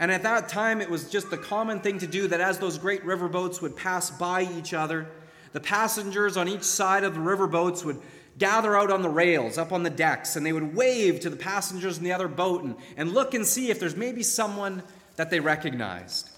And 0.00 0.10
at 0.10 0.24
that 0.24 0.48
time, 0.48 0.80
it 0.80 0.90
was 0.90 1.08
just 1.08 1.30
the 1.30 1.38
common 1.38 1.78
thing 1.78 2.00
to 2.00 2.08
do 2.08 2.26
that 2.26 2.40
as 2.40 2.58
those 2.58 2.76
great 2.76 3.04
riverboats 3.04 3.62
would 3.62 3.76
pass 3.76 4.10
by 4.10 4.48
each 4.52 4.74
other, 4.74 5.06
the 5.52 5.60
passengers 5.60 6.36
on 6.36 6.48
each 6.48 6.64
side 6.64 7.04
of 7.04 7.14
the 7.14 7.20
riverboats 7.20 7.84
would 7.84 8.00
gather 8.40 8.74
out 8.74 8.90
on 8.90 9.02
the 9.02 9.08
rails, 9.08 9.58
up 9.58 9.70
on 9.70 9.84
the 9.84 9.90
decks, 9.90 10.34
and 10.34 10.44
they 10.44 10.52
would 10.52 10.74
wave 10.74 11.20
to 11.20 11.30
the 11.30 11.36
passengers 11.36 11.98
in 11.98 12.04
the 12.04 12.12
other 12.12 12.26
boat 12.26 12.64
and, 12.64 12.74
and 12.96 13.12
look 13.12 13.34
and 13.34 13.46
see 13.46 13.70
if 13.70 13.78
there's 13.78 13.94
maybe 13.94 14.24
someone 14.24 14.82
that 15.16 15.30
they 15.30 15.38
recognized. 15.38 16.28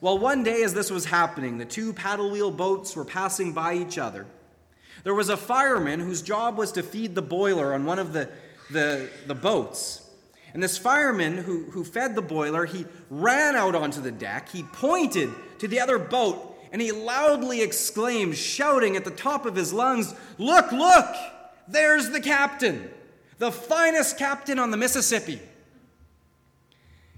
Well, 0.00 0.18
one 0.18 0.42
day 0.42 0.62
as 0.64 0.74
this 0.74 0.90
was 0.90 1.06
happening, 1.06 1.56
the 1.56 1.64
two 1.64 1.94
paddle 1.94 2.30
wheel 2.30 2.50
boats 2.50 2.94
were 2.94 3.04
passing 3.04 3.52
by 3.52 3.74
each 3.74 3.96
other. 3.96 4.26
There 5.04 5.14
was 5.14 5.28
a 5.28 5.36
fireman 5.36 6.00
whose 6.00 6.20
job 6.20 6.58
was 6.58 6.72
to 6.72 6.82
feed 6.82 7.14
the 7.14 7.22
boiler 7.22 7.72
on 7.72 7.86
one 7.86 7.98
of 7.98 8.12
the, 8.12 8.28
the, 8.70 9.08
the 9.26 9.34
boats. 9.34 10.00
And 10.52 10.62
this 10.62 10.76
fireman 10.78 11.38
who, 11.38 11.64
who 11.70 11.84
fed 11.84 12.14
the 12.14 12.22
boiler, 12.22 12.66
he 12.66 12.86
ran 13.08 13.54
out 13.54 13.74
onto 13.74 14.00
the 14.00 14.12
deck, 14.12 14.48
he 14.48 14.62
pointed 14.62 15.30
to 15.60 15.68
the 15.68 15.80
other 15.80 15.98
boat, 15.98 16.53
and 16.74 16.82
he 16.82 16.90
loudly 16.90 17.62
exclaimed, 17.62 18.36
shouting 18.36 18.96
at 18.96 19.04
the 19.04 19.10
top 19.12 19.46
of 19.46 19.54
his 19.54 19.72
lungs, 19.72 20.12
Look, 20.38 20.72
look! 20.72 21.06
There's 21.68 22.10
the 22.10 22.20
captain! 22.20 22.90
The 23.38 23.52
finest 23.52 24.18
captain 24.18 24.58
on 24.58 24.72
the 24.72 24.76
Mississippi! 24.76 25.40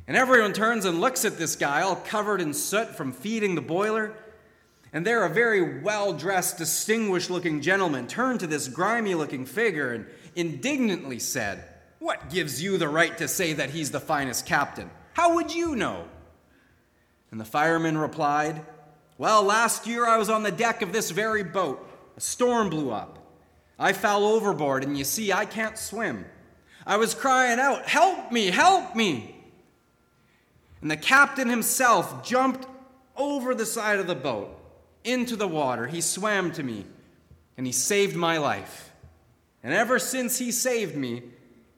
And 0.06 0.14
everyone 0.14 0.52
turns 0.52 0.84
and 0.84 1.00
looks 1.00 1.24
at 1.24 1.38
this 1.38 1.56
guy, 1.56 1.80
all 1.80 1.96
covered 1.96 2.42
in 2.42 2.52
soot 2.52 2.94
from 2.94 3.14
feeding 3.14 3.54
the 3.54 3.62
boiler. 3.62 4.12
And 4.92 5.06
there, 5.06 5.24
a 5.24 5.30
very 5.30 5.80
well 5.80 6.12
dressed, 6.12 6.58
distinguished 6.58 7.30
looking 7.30 7.62
gentleman 7.62 8.08
turned 8.08 8.40
to 8.40 8.46
this 8.46 8.68
grimy 8.68 9.14
looking 9.14 9.46
figure 9.46 9.94
and 9.94 10.06
indignantly 10.34 11.18
said, 11.18 11.64
What 11.98 12.28
gives 12.28 12.62
you 12.62 12.76
the 12.76 12.90
right 12.90 13.16
to 13.16 13.26
say 13.26 13.54
that 13.54 13.70
he's 13.70 13.90
the 13.90 14.00
finest 14.00 14.44
captain? 14.44 14.90
How 15.14 15.36
would 15.36 15.54
you 15.54 15.74
know? 15.76 16.04
And 17.30 17.40
the 17.40 17.46
fireman 17.46 17.96
replied, 17.96 18.60
well, 19.18 19.42
last 19.42 19.86
year 19.86 20.06
I 20.06 20.18
was 20.18 20.28
on 20.28 20.42
the 20.42 20.52
deck 20.52 20.82
of 20.82 20.92
this 20.92 21.10
very 21.10 21.42
boat. 21.42 21.86
A 22.16 22.20
storm 22.20 22.70
blew 22.70 22.90
up. 22.90 23.18
I 23.78 23.92
fell 23.92 24.24
overboard, 24.24 24.84
and 24.84 24.96
you 24.96 25.04
see, 25.04 25.32
I 25.32 25.44
can't 25.44 25.78
swim. 25.78 26.24
I 26.86 26.96
was 26.96 27.14
crying 27.14 27.58
out, 27.58 27.88
Help 27.88 28.30
me, 28.30 28.46
help 28.46 28.94
me! 28.94 29.36
And 30.80 30.90
the 30.90 30.96
captain 30.96 31.48
himself 31.48 32.24
jumped 32.24 32.66
over 33.16 33.54
the 33.54 33.66
side 33.66 33.98
of 33.98 34.06
the 34.06 34.14
boat 34.14 34.50
into 35.04 35.36
the 35.36 35.48
water. 35.48 35.86
He 35.86 36.00
swam 36.00 36.52
to 36.52 36.62
me, 36.62 36.84
and 37.56 37.66
he 37.66 37.72
saved 37.72 38.16
my 38.16 38.38
life. 38.38 38.92
And 39.62 39.72
ever 39.72 39.98
since 39.98 40.38
he 40.38 40.52
saved 40.52 40.96
me, 40.96 41.22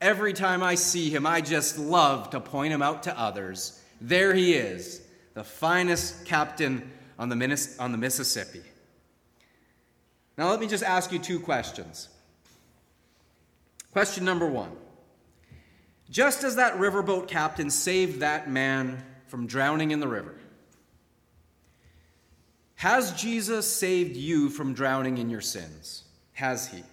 every 0.01 0.33
time 0.33 0.61
I 0.61 0.75
see 0.75 1.09
him, 1.09 1.25
I 1.25 1.41
just 1.41 1.79
love 1.79 2.29
to 2.31 2.39
point 2.39 2.73
him 2.73 2.81
out 2.81 3.03
to 3.03 3.19
others. 3.19 3.81
There 4.01 4.33
he 4.33 4.53
is, 4.53 5.01
the 5.33 5.43
finest 5.43 6.25
captain 6.25 6.91
on 7.19 7.27
the, 7.27 7.75
on 7.79 7.91
the 7.91 7.97
Mississippi. 7.97 8.61
Now, 10.37 10.49
let 10.49 10.61
me 10.61 10.67
just 10.67 10.85
ask 10.85 11.11
you 11.11 11.19
two 11.19 11.39
questions. 11.39 12.07
Question 13.91 14.23
number 14.23 14.47
one 14.47 14.71
Just 16.09 16.43
as 16.45 16.55
that 16.55 16.77
riverboat 16.77 17.27
captain 17.27 17.69
saved 17.69 18.21
that 18.21 18.49
man 18.49 19.03
from 19.27 19.45
drowning 19.45 19.91
in 19.91 19.99
the 19.99 20.07
river, 20.07 20.33
has 22.75 23.11
Jesus 23.11 23.69
saved 23.71 24.15
you 24.15 24.49
from 24.49 24.73
drowning 24.73 25.17
in 25.17 25.29
your 25.29 25.41
sins? 25.41 26.05
Has 26.31 26.69
he? 26.69 26.83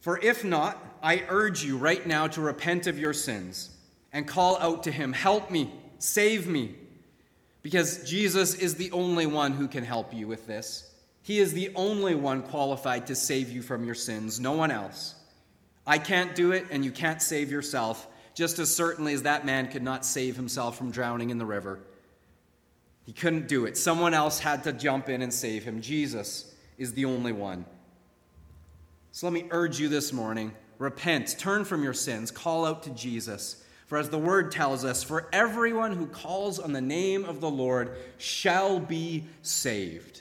For 0.00 0.18
if 0.20 0.42
not, 0.42 0.82
I 1.02 1.24
urge 1.28 1.62
you 1.62 1.76
right 1.76 2.06
now 2.06 2.28
to 2.28 2.40
repent 2.40 2.86
of 2.86 2.98
your 2.98 3.12
sins 3.12 3.76
and 4.10 4.26
call 4.26 4.56
out 4.58 4.84
to 4.84 4.90
him, 4.90 5.12
Help 5.12 5.50
me, 5.50 5.70
save 5.98 6.48
me, 6.48 6.76
because 7.62 8.08
Jesus 8.08 8.54
is 8.54 8.76
the 8.76 8.90
only 8.92 9.26
one 9.26 9.52
who 9.52 9.68
can 9.68 9.84
help 9.84 10.14
you 10.14 10.26
with 10.26 10.46
this. 10.46 10.90
He 11.22 11.38
is 11.38 11.52
the 11.52 11.70
only 11.74 12.14
one 12.14 12.42
qualified 12.42 13.08
to 13.08 13.14
save 13.14 13.50
you 13.50 13.62
from 13.62 13.84
your 13.84 13.94
sins, 13.94 14.40
no 14.40 14.52
one 14.52 14.70
else. 14.70 15.14
I 15.86 15.98
can't 15.98 16.34
do 16.34 16.52
it, 16.52 16.66
and 16.70 16.84
you 16.84 16.90
can't 16.90 17.20
save 17.20 17.50
yourself, 17.50 18.06
just 18.34 18.58
as 18.58 18.74
certainly 18.74 19.14
as 19.14 19.22
that 19.22 19.44
man 19.44 19.68
could 19.68 19.82
not 19.82 20.04
save 20.04 20.36
himself 20.36 20.76
from 20.76 20.90
drowning 20.90 21.30
in 21.30 21.38
the 21.38 21.46
river. 21.46 21.80
He 23.04 23.12
couldn't 23.12 23.48
do 23.48 23.64
it. 23.64 23.78
Someone 23.78 24.12
else 24.12 24.38
had 24.38 24.64
to 24.64 24.72
jump 24.72 25.08
in 25.08 25.22
and 25.22 25.32
save 25.32 25.64
him. 25.64 25.80
Jesus 25.80 26.54
is 26.76 26.92
the 26.92 27.06
only 27.06 27.32
one. 27.32 27.64
So 29.12 29.26
let 29.26 29.32
me 29.32 29.46
urge 29.50 29.80
you 29.80 29.88
this 29.88 30.12
morning 30.12 30.52
repent, 30.78 31.36
turn 31.38 31.64
from 31.64 31.82
your 31.82 31.94
sins, 31.94 32.30
call 32.30 32.64
out 32.64 32.84
to 32.84 32.90
Jesus. 32.90 33.64
For 33.88 33.96
as 33.96 34.10
the 34.10 34.18
word 34.18 34.52
tells 34.52 34.84
us, 34.84 35.02
for 35.02 35.28
everyone 35.32 35.92
who 35.92 36.06
calls 36.06 36.58
on 36.58 36.72
the 36.72 36.80
name 36.80 37.24
of 37.24 37.40
the 37.40 37.50
Lord 37.50 37.96
shall 38.18 38.78
be 38.78 39.24
saved. 39.40 40.20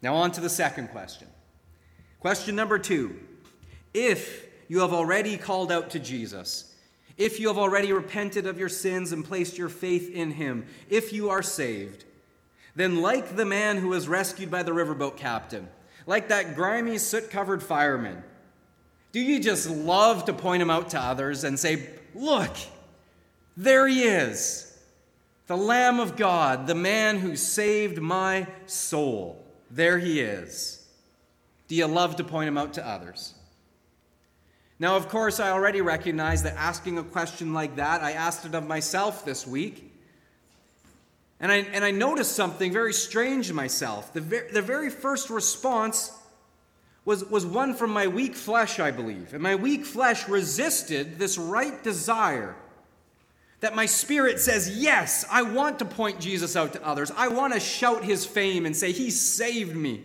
Now, 0.00 0.14
on 0.14 0.30
to 0.32 0.40
the 0.40 0.48
second 0.48 0.88
question. 0.88 1.26
Question 2.20 2.54
number 2.54 2.78
two 2.78 3.18
If 3.92 4.46
you 4.68 4.80
have 4.80 4.92
already 4.92 5.36
called 5.36 5.72
out 5.72 5.90
to 5.90 5.98
Jesus, 5.98 6.72
if 7.16 7.40
you 7.40 7.48
have 7.48 7.58
already 7.58 7.92
repented 7.92 8.46
of 8.46 8.58
your 8.58 8.68
sins 8.68 9.10
and 9.10 9.24
placed 9.24 9.58
your 9.58 9.68
faith 9.68 10.08
in 10.08 10.30
him, 10.30 10.64
if 10.88 11.12
you 11.12 11.30
are 11.30 11.42
saved, 11.42 12.04
then, 12.76 13.02
like 13.02 13.34
the 13.34 13.44
man 13.44 13.78
who 13.78 13.88
was 13.88 14.06
rescued 14.06 14.50
by 14.50 14.62
the 14.62 14.70
riverboat 14.70 15.16
captain, 15.16 15.68
like 16.06 16.28
that 16.28 16.54
grimy, 16.54 16.98
soot 16.98 17.30
covered 17.30 17.64
fireman, 17.64 18.22
do 19.12 19.20
you 19.20 19.40
just 19.40 19.68
love 19.70 20.26
to 20.26 20.32
point 20.32 20.62
him 20.62 20.70
out 20.70 20.90
to 20.90 21.00
others 21.00 21.44
and 21.44 21.58
say, 21.58 21.88
Look, 22.14 22.54
there 23.56 23.86
he 23.86 24.02
is, 24.02 24.78
the 25.46 25.56
Lamb 25.56 26.00
of 26.00 26.16
God, 26.16 26.66
the 26.66 26.74
man 26.74 27.18
who 27.18 27.36
saved 27.36 28.00
my 28.00 28.46
soul. 28.66 29.42
There 29.70 29.98
he 29.98 30.20
is. 30.20 30.86
Do 31.68 31.74
you 31.74 31.86
love 31.86 32.16
to 32.16 32.24
point 32.24 32.48
him 32.48 32.58
out 32.58 32.74
to 32.74 32.86
others? 32.86 33.34
Now, 34.78 34.96
of 34.96 35.08
course, 35.08 35.40
I 35.40 35.50
already 35.50 35.80
recognize 35.80 36.42
that 36.42 36.54
asking 36.56 36.98
a 36.98 37.02
question 37.02 37.54
like 37.54 37.76
that, 37.76 38.02
I 38.02 38.12
asked 38.12 38.44
it 38.44 38.54
of 38.54 38.66
myself 38.66 39.24
this 39.24 39.46
week. 39.46 39.92
And 41.40 41.50
I, 41.50 41.56
and 41.56 41.84
I 41.84 41.90
noticed 41.90 42.32
something 42.32 42.72
very 42.72 42.92
strange 42.92 43.50
in 43.50 43.56
myself. 43.56 44.12
The, 44.12 44.20
ver- 44.20 44.48
the 44.52 44.62
very 44.62 44.90
first 44.90 45.30
response 45.30 46.12
was, 47.06 47.24
was 47.24 47.46
one 47.46 47.72
from 47.72 47.90
my 47.90 48.08
weak 48.08 48.34
flesh, 48.34 48.78
I 48.78 48.90
believe. 48.90 49.32
And 49.32 49.42
my 49.42 49.54
weak 49.54 49.86
flesh 49.86 50.28
resisted 50.28 51.18
this 51.18 51.38
right 51.38 51.82
desire 51.82 52.56
that 53.60 53.74
my 53.74 53.86
spirit 53.86 54.40
says, 54.40 54.76
Yes, 54.76 55.24
I 55.30 55.42
want 55.42 55.78
to 55.78 55.84
point 55.86 56.20
Jesus 56.20 56.56
out 56.56 56.74
to 56.74 56.84
others. 56.84 57.10
I 57.16 57.28
want 57.28 57.54
to 57.54 57.60
shout 57.60 58.04
his 58.04 58.26
fame 58.26 58.66
and 58.66 58.76
say, 58.76 58.92
He 58.92 59.10
saved 59.10 59.74
me. 59.74 60.02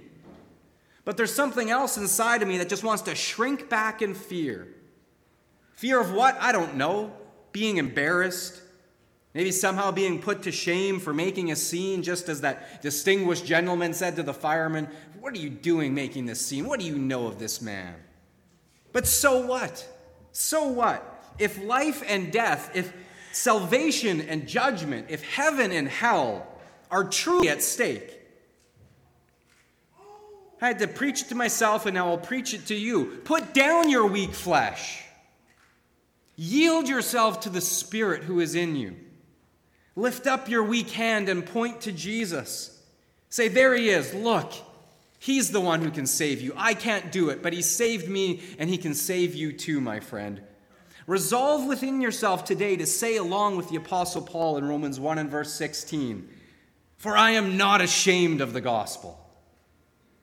But 1.03 1.17
there's 1.17 1.33
something 1.33 1.71
else 1.71 1.97
inside 1.97 2.43
of 2.43 2.47
me 2.47 2.59
that 2.59 2.69
just 2.69 2.83
wants 2.83 3.01
to 3.03 3.15
shrink 3.15 3.67
back 3.67 4.03
in 4.03 4.13
fear. 4.13 4.67
Fear 5.73 5.99
of 5.99 6.13
what? 6.13 6.37
I 6.39 6.51
don't 6.51 6.75
know. 6.75 7.11
Being 7.51 7.77
embarrassed, 7.77 8.61
Maybe 9.33 9.51
somehow 9.51 9.91
being 9.91 10.21
put 10.21 10.43
to 10.43 10.51
shame 10.51 10.99
for 10.99 11.13
making 11.13 11.51
a 11.51 11.55
scene, 11.55 12.03
just 12.03 12.27
as 12.27 12.41
that 12.41 12.81
distinguished 12.81 13.45
gentleman 13.45 13.93
said 13.93 14.17
to 14.17 14.23
the 14.23 14.33
fireman, 14.33 14.89
What 15.21 15.35
are 15.35 15.39
you 15.39 15.51
doing 15.51 15.93
making 15.93 16.25
this 16.25 16.43
scene? 16.43 16.65
What 16.65 16.79
do 16.79 16.85
you 16.87 16.97
know 16.97 17.27
of 17.27 17.37
this 17.37 17.61
man? 17.61 17.93
But 18.91 19.05
so 19.05 19.45
what? 19.45 19.87
So 20.31 20.67
what? 20.67 21.23
If 21.37 21.63
life 21.63 22.03
and 22.07 22.31
death, 22.31 22.71
if 22.73 22.91
salvation 23.31 24.21
and 24.21 24.47
judgment, 24.47 25.05
if 25.09 25.23
heaven 25.23 25.71
and 25.71 25.87
hell 25.87 26.47
are 26.89 27.03
truly 27.03 27.49
at 27.49 27.61
stake, 27.61 28.19
I 30.59 30.67
had 30.67 30.79
to 30.79 30.87
preach 30.87 31.21
it 31.21 31.27
to 31.27 31.35
myself 31.35 31.85
and 31.85 31.93
now 31.93 32.07
I'll 32.09 32.17
preach 32.17 32.55
it 32.55 32.65
to 32.67 32.75
you. 32.75 33.21
Put 33.23 33.53
down 33.53 33.91
your 33.91 34.07
weak 34.07 34.33
flesh. 34.33 35.03
Yield 36.35 36.89
yourself 36.89 37.41
to 37.41 37.51
the 37.51 37.61
Spirit 37.61 38.23
who 38.23 38.39
is 38.39 38.55
in 38.55 38.75
you. 38.75 38.95
Lift 39.95 40.25
up 40.25 40.49
your 40.49 40.63
weak 40.63 40.89
hand 40.89 41.29
and 41.29 41.45
point 41.45 41.81
to 41.81 41.91
Jesus. 41.91 42.81
Say, 43.29 43.49
There 43.49 43.75
he 43.75 43.89
is. 43.89 44.15
Look, 44.15 44.53
he's 45.21 45.51
the 45.51 45.61
one 45.61 45.81
who 45.81 45.91
can 45.91 46.07
save 46.07 46.41
you. 46.41 46.51
I 46.57 46.73
can't 46.73 47.11
do 47.11 47.29
it, 47.29 47.43
but 47.43 47.53
he 47.53 47.61
saved 47.61 48.09
me, 48.09 48.41
and 48.57 48.69
he 48.69 48.77
can 48.77 48.95
save 48.95 49.35
you 49.35 49.53
too, 49.53 49.79
my 49.79 49.99
friend. 49.99 50.41
Resolve 51.05 51.67
within 51.67 52.01
yourself 52.01 52.43
today 52.43 52.75
to 52.75 52.85
say, 52.87 53.17
along 53.17 53.55
with 53.55 53.69
the 53.69 53.75
Apostle 53.75 54.23
Paul 54.23 54.57
in 54.57 54.67
Romans 54.67 54.99
1 54.99 55.19
and 55.19 55.29
verse 55.29 55.53
16, 55.53 56.27
For 56.97 57.15
I 57.15 57.31
am 57.31 57.55
not 57.55 57.81
ashamed 57.81 58.41
of 58.41 58.53
the 58.53 58.61
gospel, 58.61 59.19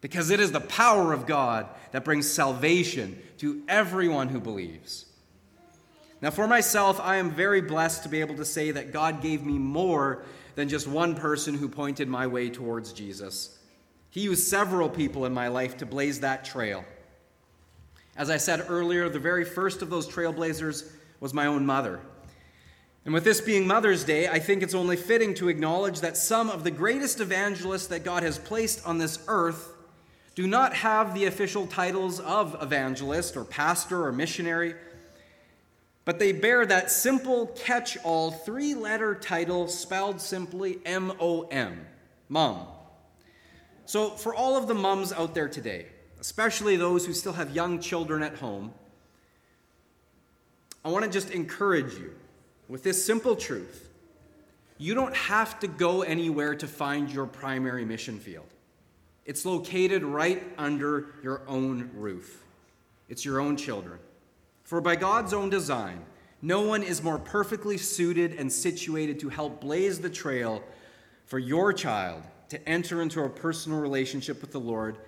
because 0.00 0.30
it 0.30 0.40
is 0.40 0.50
the 0.50 0.60
power 0.60 1.12
of 1.12 1.26
God 1.26 1.68
that 1.92 2.04
brings 2.04 2.28
salvation 2.28 3.20
to 3.38 3.62
everyone 3.68 4.28
who 4.28 4.40
believes. 4.40 5.06
Now, 6.20 6.30
for 6.30 6.48
myself, 6.48 6.98
I 7.00 7.16
am 7.16 7.30
very 7.30 7.60
blessed 7.60 8.02
to 8.02 8.08
be 8.08 8.20
able 8.20 8.36
to 8.36 8.44
say 8.44 8.72
that 8.72 8.92
God 8.92 9.22
gave 9.22 9.46
me 9.46 9.58
more 9.58 10.24
than 10.56 10.68
just 10.68 10.88
one 10.88 11.14
person 11.14 11.54
who 11.54 11.68
pointed 11.68 12.08
my 12.08 12.26
way 12.26 12.50
towards 12.50 12.92
Jesus. 12.92 13.57
He 14.10 14.20
used 14.22 14.46
several 14.48 14.88
people 14.88 15.26
in 15.26 15.34
my 15.34 15.48
life 15.48 15.76
to 15.78 15.86
blaze 15.86 16.20
that 16.20 16.44
trail. 16.44 16.84
As 18.16 18.30
I 18.30 18.36
said 18.36 18.66
earlier, 18.68 19.08
the 19.08 19.18
very 19.18 19.44
first 19.44 19.82
of 19.82 19.90
those 19.90 20.08
trailblazers 20.08 20.90
was 21.20 21.34
my 21.34 21.46
own 21.46 21.64
mother. 21.66 22.00
And 23.04 23.14
with 23.14 23.24
this 23.24 23.40
being 23.40 23.66
Mother's 23.66 24.04
Day, 24.04 24.28
I 24.28 24.38
think 24.38 24.62
it's 24.62 24.74
only 24.74 24.96
fitting 24.96 25.34
to 25.34 25.48
acknowledge 25.48 26.00
that 26.00 26.16
some 26.16 26.50
of 26.50 26.64
the 26.64 26.70
greatest 26.70 27.20
evangelists 27.20 27.86
that 27.88 28.04
God 28.04 28.22
has 28.22 28.38
placed 28.38 28.84
on 28.86 28.98
this 28.98 29.18
earth 29.28 29.72
do 30.34 30.46
not 30.46 30.74
have 30.74 31.14
the 31.14 31.26
official 31.26 31.66
titles 31.66 32.20
of 32.20 32.56
evangelist 32.60 33.36
or 33.36 33.44
pastor 33.44 34.04
or 34.04 34.12
missionary 34.12 34.74
but 36.08 36.18
they 36.18 36.32
bear 36.32 36.64
that 36.64 36.90
simple 36.90 37.48
catch 37.48 37.98
all 37.98 38.30
three 38.30 38.74
letter 38.74 39.14
title 39.14 39.68
spelled 39.68 40.22
simply 40.22 40.78
M 40.86 41.12
O 41.20 41.42
M, 41.48 41.84
mom. 42.30 42.66
So, 43.88 44.10
for 44.10 44.34
all 44.34 44.54
of 44.54 44.66
the 44.66 44.74
mums 44.74 45.14
out 45.14 45.34
there 45.34 45.48
today, 45.48 45.86
especially 46.20 46.76
those 46.76 47.06
who 47.06 47.14
still 47.14 47.32
have 47.32 47.54
young 47.54 47.80
children 47.80 48.22
at 48.22 48.34
home, 48.34 48.74
I 50.84 50.90
want 50.90 51.06
to 51.06 51.10
just 51.10 51.30
encourage 51.30 51.94
you 51.94 52.12
with 52.68 52.82
this 52.82 53.02
simple 53.02 53.34
truth. 53.34 53.88
You 54.76 54.94
don't 54.94 55.16
have 55.16 55.58
to 55.60 55.68
go 55.68 56.02
anywhere 56.02 56.54
to 56.56 56.66
find 56.66 57.10
your 57.10 57.24
primary 57.24 57.86
mission 57.86 58.18
field. 58.18 58.44
It's 59.24 59.46
located 59.46 60.02
right 60.02 60.42
under 60.58 61.14
your 61.22 61.40
own 61.48 61.88
roof. 61.94 62.44
It's 63.08 63.24
your 63.24 63.40
own 63.40 63.56
children. 63.56 64.00
For 64.64 64.82
by 64.82 64.96
God's 64.96 65.32
own 65.32 65.48
design, 65.48 66.04
no 66.42 66.60
one 66.60 66.82
is 66.82 67.02
more 67.02 67.18
perfectly 67.18 67.78
suited 67.78 68.34
and 68.34 68.52
situated 68.52 69.18
to 69.20 69.30
help 69.30 69.62
blaze 69.62 69.98
the 69.98 70.10
trail 70.10 70.62
for 71.24 71.38
your 71.38 71.72
child 71.72 72.22
to 72.48 72.68
enter 72.68 73.02
into 73.02 73.22
a 73.22 73.28
personal 73.28 73.80
relationship 73.80 74.40
with 74.40 74.52
the 74.52 74.60
Lord 74.60 74.98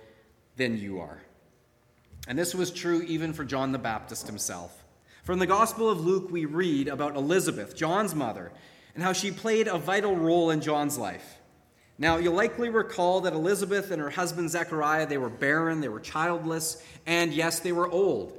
than 0.57 0.77
you 0.77 0.99
are. 0.99 1.21
And 2.27 2.37
this 2.37 2.53
was 2.53 2.71
true 2.71 3.01
even 3.03 3.33
for 3.33 3.43
John 3.43 3.71
the 3.71 3.79
Baptist 3.79 4.27
himself. 4.27 4.83
From 5.23 5.39
the 5.39 5.47
Gospel 5.47 5.89
of 5.89 6.05
Luke, 6.05 6.31
we 6.31 6.45
read 6.45 6.87
about 6.87 7.15
Elizabeth, 7.15 7.75
John's 7.75 8.15
mother, 8.15 8.51
and 8.95 9.03
how 9.03 9.13
she 9.13 9.31
played 9.31 9.67
a 9.67 9.77
vital 9.77 10.15
role 10.15 10.49
in 10.49 10.61
John's 10.61 10.97
life. 10.97 11.37
Now, 11.97 12.17
you'll 12.17 12.33
likely 12.33 12.69
recall 12.69 13.21
that 13.21 13.33
Elizabeth 13.33 13.91
and 13.91 14.01
her 14.01 14.09
husband 14.09 14.49
Zechariah, 14.49 15.05
they 15.05 15.19
were 15.19 15.29
barren, 15.29 15.81
they 15.81 15.89
were 15.89 15.99
childless, 15.99 16.83
and 17.05 17.31
yes, 17.31 17.59
they 17.59 17.71
were 17.71 17.87
old. 17.87 18.37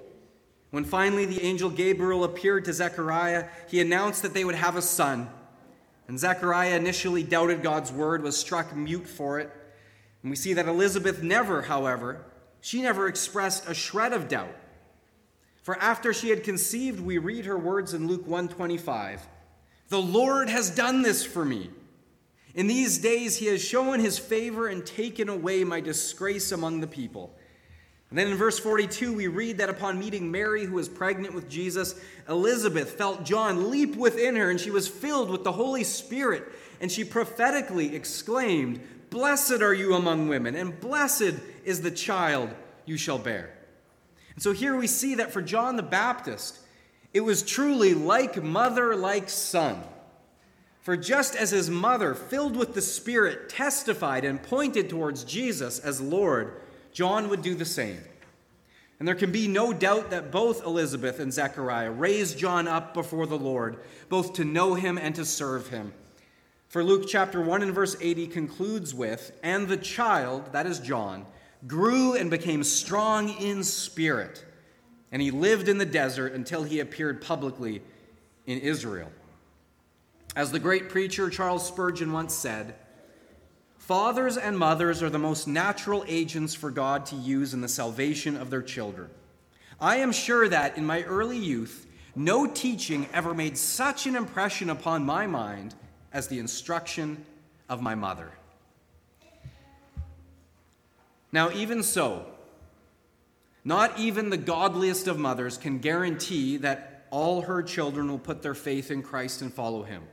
When 0.71 0.85
finally 0.85 1.27
the 1.27 1.43
angel 1.43 1.71
Gabriel 1.71 2.25
appeared 2.25 2.65
to 2.65 2.73
Zechariah, 2.73 3.49
he 3.69 3.81
announced 3.81 4.23
that 4.23 4.35
they 4.35 4.45
would 4.45 4.55
have 4.55 4.77
a 4.77 4.83
son. 4.83 5.29
And 6.12 6.20
Zechariah 6.20 6.77
initially 6.77 7.22
doubted 7.22 7.62
God's 7.62 7.90
word, 7.90 8.22
was 8.22 8.37
struck 8.37 8.77
mute 8.77 9.07
for 9.07 9.40
it. 9.40 9.51
And 10.20 10.29
we 10.29 10.37
see 10.37 10.53
that 10.53 10.68
Elizabeth 10.68 11.22
never, 11.22 11.62
however, 11.62 12.27
she 12.61 12.83
never 12.83 13.09
expressed 13.09 13.66
a 13.66 13.72
shred 13.72 14.12
of 14.12 14.29
doubt. 14.29 14.55
For 15.62 15.75
after 15.79 16.12
she 16.12 16.29
had 16.29 16.44
conceived, 16.44 17.01
we 17.01 17.16
read 17.16 17.46
her 17.46 17.57
words 17.57 17.94
in 17.94 18.09
Luke 18.09 18.27
125. 18.27 19.27
The 19.88 20.03
Lord 20.03 20.51
has 20.51 20.68
done 20.68 21.01
this 21.01 21.25
for 21.25 21.46
me. 21.46 21.70
In 22.55 22.66
these 22.66 22.98
days 22.98 23.38
he 23.38 23.46
has 23.46 23.64
shown 23.64 23.98
his 23.98 24.18
favor 24.18 24.68
and 24.68 24.85
taken 24.85 25.31
away 25.31 25.64
my 25.64 25.81
disgrace 25.81 26.53
among 26.53 26.83
the 26.83 26.87
people. 26.87 27.35
And 28.12 28.18
then 28.18 28.29
in 28.29 28.37
verse 28.37 28.59
42, 28.59 29.14
we 29.14 29.27
read 29.27 29.57
that 29.57 29.70
upon 29.70 29.98
meeting 29.98 30.31
Mary, 30.31 30.66
who 30.66 30.75
was 30.75 30.87
pregnant 30.87 31.33
with 31.33 31.48
Jesus, 31.48 31.98
Elizabeth 32.29 32.90
felt 32.90 33.25
John 33.25 33.70
leap 33.70 33.96
within 33.96 34.37
her, 34.37 34.51
and 34.51 34.61
she 34.61 34.70
was 34.70 34.87
filled 34.87 35.31
with 35.31 35.44
the 35.44 35.53
Holy 35.53 35.83
Spirit. 35.83 36.44
And 36.83 36.92
she 36.92 37.05
prophetically 37.05 37.96
exclaimed, 37.96 38.81
Blessed 39.09 39.62
are 39.62 39.72
you 39.72 39.94
among 39.94 40.29
women, 40.29 40.55
and 40.57 40.79
blessed 40.79 41.37
is 41.64 41.81
the 41.81 41.90
child 41.90 42.51
you 42.85 42.98
shall 42.98 43.16
bear. 43.16 43.51
And 44.35 44.42
so 44.42 44.53
here 44.53 44.77
we 44.77 44.88
see 44.88 45.14
that 45.14 45.33
for 45.33 45.40
John 45.40 45.77
the 45.77 45.83
Baptist, 45.83 46.59
it 47.14 47.22
was 47.22 47.42
truly 47.42 47.94
like 47.94 48.42
mother, 48.42 48.94
like 48.94 49.31
son. 49.31 49.83
For 50.83 50.98
just 50.98 51.35
as 51.35 51.51
his 51.51 51.70
mother, 51.70 52.14
filled 52.14 52.57
with 52.57 52.75
the 52.75 52.83
Spirit, 52.83 53.48
testified 53.48 54.27
and 54.27 54.42
pointed 54.42 54.90
towards 54.90 55.25
Jesus 55.25 55.79
as 55.79 55.98
Lord, 55.98 56.61
John 56.93 57.29
would 57.29 57.43
do 57.43 57.55
the 57.55 57.65
same. 57.65 58.01
And 58.99 59.09
there 59.09 59.15
can 59.15 59.33
be 59.33 59.49
no 59.49 59.73
doubt 59.73 60.11
that 60.11 60.31
both 60.31 60.65
Elizabeth 60.65 61.19
and 61.19 61.33
Zechariah 61.33 61.91
raised 61.91 62.39
John 62.39 62.69
up 62.69 62.95
before 62.95 63.27
the 63.27 63.39
Lord, 63.39 63.79
both 64.09 64.35
to 64.35 64.45
know 64.45 64.75
him 64.75 64.97
and 64.97 65.15
to 65.17 65.25
serve 65.25 65.69
him. 65.69 65.93
For 66.69 66.85
Luke 66.85 67.07
chapter 67.09 67.41
1 67.41 67.63
and 67.63 67.75
verse 67.75 67.97
80 68.01 68.29
concludes 68.29 68.95
with, 68.95 69.33
And 69.43 69.67
the 69.67 69.77
child, 69.77 70.53
that 70.53 70.67
is 70.67 70.79
John, 70.79 71.27
grew 71.67 72.15
and 72.15 72.31
became 72.31 72.63
strong 72.63 73.29
in 73.29 73.65
spirit, 73.65 74.45
and 75.11 75.21
he 75.21 75.31
lived 75.31 75.69
in 75.69 75.79
the 75.79 75.85
desert 75.85 76.33
until 76.33 76.63
he 76.63 76.81
appeared 76.81 77.21
publicly 77.21 77.83
in 78.47 78.59
Israel. 78.59 79.11
As 80.35 80.51
the 80.51 80.59
great 80.59 80.89
preacher 80.89 81.29
Charles 81.29 81.67
Spurgeon 81.67 82.13
once 82.13 82.35
said, 82.35 82.75
Fathers 83.83 84.37
and 84.37 84.57
mothers 84.57 85.03
are 85.03 85.11
the 85.11 85.18
most 85.18 85.49
natural 85.49 86.05
agents 86.07 86.55
for 86.55 86.71
God 86.71 87.05
to 87.07 87.16
use 87.16 87.53
in 87.53 87.62
the 87.62 87.68
salvation 87.68 88.37
of 88.37 88.49
their 88.49 88.62
children. 88.62 89.11
I 89.81 89.97
am 89.97 90.12
sure 90.12 90.49
that 90.49 90.79
in 90.79 90.87
my 90.87 91.03
early 91.03 91.37
youth, 91.37 91.85
no 92.14 92.47
teaching 92.47 93.09
ever 93.12 93.35
made 93.35 93.59
such 93.59 94.07
an 94.07 94.14
impression 94.14 94.71
upon 94.71 95.05
my 95.05 95.27
mind 95.27 95.75
as 96.12 96.29
the 96.29 96.38
instruction 96.38 97.27
of 97.68 97.83
my 97.83 97.97
mother. 97.97 98.31
Now, 101.33 101.51
even 101.51 101.83
so, 101.83 102.25
not 103.64 103.99
even 103.99 104.31
the 104.31 104.37
godliest 104.37 105.09
of 105.09 105.18
mothers 105.18 105.59
can 105.59 105.81
guarantee 105.81 106.57
that 106.59 107.05
all 107.11 107.42
her 107.42 107.64
children 107.64 108.09
will 108.09 108.21
put 108.21 108.42
their 108.42 108.55
faith 108.55 108.92
in 108.92 109.03
Christ 109.03 109.42
and 109.42 109.53
follow 109.53 109.83
him. 109.83 110.05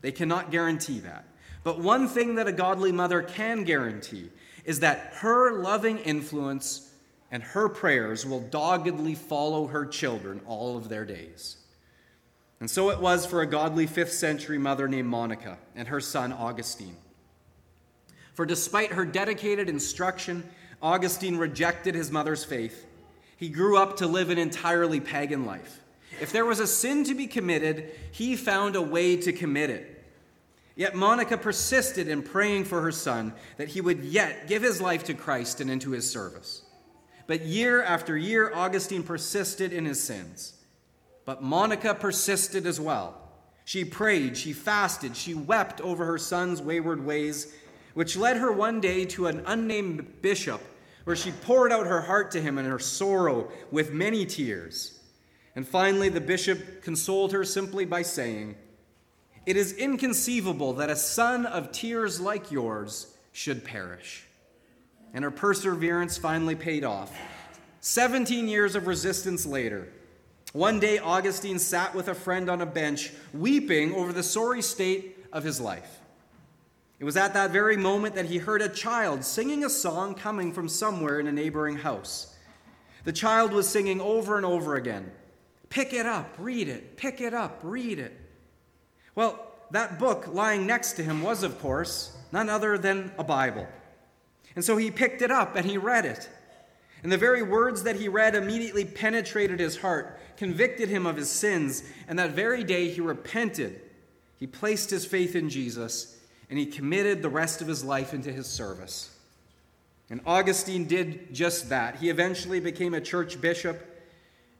They 0.00 0.12
cannot 0.12 0.50
guarantee 0.50 1.00
that. 1.00 1.26
But 1.64 1.80
one 1.80 2.08
thing 2.08 2.36
that 2.36 2.46
a 2.46 2.52
godly 2.52 2.92
mother 2.92 3.22
can 3.22 3.64
guarantee 3.64 4.30
is 4.64 4.80
that 4.80 5.12
her 5.16 5.60
loving 5.60 5.98
influence 5.98 6.90
and 7.30 7.42
her 7.42 7.68
prayers 7.68 8.24
will 8.24 8.40
doggedly 8.40 9.14
follow 9.14 9.66
her 9.66 9.86
children 9.86 10.40
all 10.46 10.76
of 10.76 10.88
their 10.88 11.04
days. 11.04 11.56
And 12.60 12.70
so 12.70 12.90
it 12.90 13.00
was 13.00 13.24
for 13.24 13.42
a 13.42 13.46
godly 13.46 13.86
fifth 13.86 14.12
century 14.12 14.58
mother 14.58 14.88
named 14.88 15.08
Monica 15.08 15.58
and 15.76 15.88
her 15.88 16.00
son 16.00 16.32
Augustine. 16.32 16.96
For 18.34 18.46
despite 18.46 18.92
her 18.92 19.04
dedicated 19.04 19.68
instruction, 19.68 20.48
Augustine 20.82 21.36
rejected 21.36 21.94
his 21.94 22.10
mother's 22.10 22.44
faith. 22.44 22.86
He 23.36 23.48
grew 23.48 23.76
up 23.76 23.96
to 23.98 24.06
live 24.06 24.30
an 24.30 24.38
entirely 24.38 25.00
pagan 25.00 25.44
life. 25.44 25.80
If 26.20 26.32
there 26.32 26.44
was 26.44 26.60
a 26.60 26.66
sin 26.66 27.04
to 27.04 27.14
be 27.14 27.26
committed, 27.26 27.92
he 28.10 28.36
found 28.36 28.74
a 28.74 28.82
way 28.82 29.16
to 29.18 29.32
commit 29.32 29.70
it. 29.70 29.97
Yet 30.78 30.94
Monica 30.94 31.36
persisted 31.36 32.06
in 32.06 32.22
praying 32.22 32.66
for 32.66 32.80
her 32.80 32.92
son 32.92 33.34
that 33.56 33.66
he 33.66 33.80
would 33.80 34.04
yet 34.04 34.46
give 34.46 34.62
his 34.62 34.80
life 34.80 35.02
to 35.04 35.14
Christ 35.14 35.60
and 35.60 35.68
into 35.68 35.90
his 35.90 36.08
service. 36.08 36.62
But 37.26 37.44
year 37.44 37.82
after 37.82 38.16
year, 38.16 38.52
Augustine 38.54 39.02
persisted 39.02 39.72
in 39.72 39.84
his 39.84 40.00
sins. 40.00 40.52
But 41.24 41.42
Monica 41.42 41.96
persisted 41.96 42.64
as 42.64 42.80
well. 42.80 43.20
She 43.64 43.84
prayed, 43.84 44.36
she 44.36 44.52
fasted, 44.52 45.16
she 45.16 45.34
wept 45.34 45.80
over 45.80 46.04
her 46.04 46.16
son's 46.16 46.62
wayward 46.62 47.04
ways, 47.04 47.52
which 47.94 48.16
led 48.16 48.36
her 48.36 48.52
one 48.52 48.80
day 48.80 49.04
to 49.06 49.26
an 49.26 49.42
unnamed 49.46 50.22
bishop, 50.22 50.60
where 51.02 51.16
she 51.16 51.32
poured 51.32 51.72
out 51.72 51.88
her 51.88 52.02
heart 52.02 52.30
to 52.30 52.40
him 52.40 52.56
and 52.56 52.68
her 52.68 52.78
sorrow 52.78 53.50
with 53.72 53.92
many 53.92 54.24
tears. 54.24 55.00
And 55.56 55.66
finally, 55.66 56.08
the 56.08 56.20
bishop 56.20 56.82
consoled 56.82 57.32
her 57.32 57.44
simply 57.44 57.84
by 57.84 58.02
saying, 58.02 58.54
it 59.48 59.56
is 59.56 59.72
inconceivable 59.72 60.74
that 60.74 60.90
a 60.90 60.94
son 60.94 61.46
of 61.46 61.72
tears 61.72 62.20
like 62.20 62.50
yours 62.50 63.16
should 63.32 63.64
perish. 63.64 64.26
And 65.14 65.24
her 65.24 65.30
perseverance 65.30 66.18
finally 66.18 66.54
paid 66.54 66.84
off. 66.84 67.18
17 67.80 68.46
years 68.46 68.74
of 68.74 68.86
resistance 68.86 69.46
later, 69.46 69.88
One 70.52 70.78
day, 70.80 70.98
Augustine 70.98 71.58
sat 71.58 71.94
with 71.94 72.08
a 72.08 72.14
friend 72.14 72.50
on 72.50 72.60
a 72.60 72.66
bench, 72.66 73.10
weeping 73.32 73.94
over 73.94 74.12
the 74.12 74.22
sorry 74.22 74.60
state 74.60 75.16
of 75.32 75.44
his 75.44 75.62
life. 75.62 75.98
It 76.98 77.04
was 77.04 77.16
at 77.16 77.32
that 77.32 77.50
very 77.50 77.78
moment 77.78 78.16
that 78.16 78.26
he 78.26 78.36
heard 78.36 78.60
a 78.60 78.68
child 78.68 79.24
singing 79.24 79.64
a 79.64 79.70
song 79.70 80.14
coming 80.14 80.52
from 80.52 80.68
somewhere 80.68 81.20
in 81.20 81.26
a 81.26 81.32
neighboring 81.32 81.78
house. 81.78 82.36
The 83.04 83.14
child 83.14 83.54
was 83.54 83.66
singing 83.66 84.02
over 84.02 84.36
and 84.36 84.44
over 84.44 84.74
again 84.74 85.10
Pick 85.70 85.94
it 85.94 86.04
up, 86.04 86.34
read 86.36 86.68
it, 86.68 86.98
pick 86.98 87.22
it 87.22 87.32
up, 87.32 87.60
read 87.62 87.98
it. 87.98 88.27
Well, 89.18 89.44
that 89.72 89.98
book 89.98 90.28
lying 90.32 90.64
next 90.64 90.92
to 90.92 91.02
him 91.02 91.22
was, 91.22 91.42
of 91.42 91.58
course, 91.58 92.16
none 92.30 92.48
other 92.48 92.78
than 92.78 93.10
a 93.18 93.24
Bible. 93.24 93.66
And 94.54 94.64
so 94.64 94.76
he 94.76 94.92
picked 94.92 95.22
it 95.22 95.32
up 95.32 95.56
and 95.56 95.66
he 95.66 95.76
read 95.76 96.04
it. 96.06 96.28
And 97.02 97.10
the 97.10 97.18
very 97.18 97.42
words 97.42 97.82
that 97.82 97.96
he 97.96 98.06
read 98.06 98.36
immediately 98.36 98.84
penetrated 98.84 99.58
his 99.58 99.78
heart, 99.78 100.20
convicted 100.36 100.88
him 100.88 101.04
of 101.04 101.16
his 101.16 101.28
sins, 101.28 101.82
and 102.06 102.16
that 102.16 102.30
very 102.30 102.62
day 102.62 102.90
he 102.90 103.00
repented. 103.00 103.80
He 104.36 104.46
placed 104.46 104.90
his 104.90 105.04
faith 105.04 105.34
in 105.34 105.50
Jesus, 105.50 106.16
and 106.48 106.56
he 106.56 106.66
committed 106.66 107.20
the 107.20 107.28
rest 107.28 107.60
of 107.60 107.66
his 107.66 107.82
life 107.82 108.14
into 108.14 108.32
his 108.32 108.46
service. 108.46 109.18
And 110.10 110.20
Augustine 110.26 110.86
did 110.86 111.34
just 111.34 111.70
that. 111.70 111.96
He 111.96 112.08
eventually 112.08 112.60
became 112.60 112.94
a 112.94 113.00
church 113.00 113.40
bishop, 113.40 113.84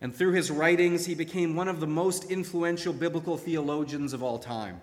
and 0.01 0.15
through 0.15 0.33
his 0.33 0.51
writings, 0.51 1.07
he 1.07 1.15
became 1.15 1.57
one 1.57 1.69
of 1.69 1.81
the 1.81 1.87
most 1.87 2.31
influential 2.31 2.93
biblical 2.93 3.37
theologians 3.37 4.13
of 4.13 4.23
all 4.23 4.39
time. 4.39 4.81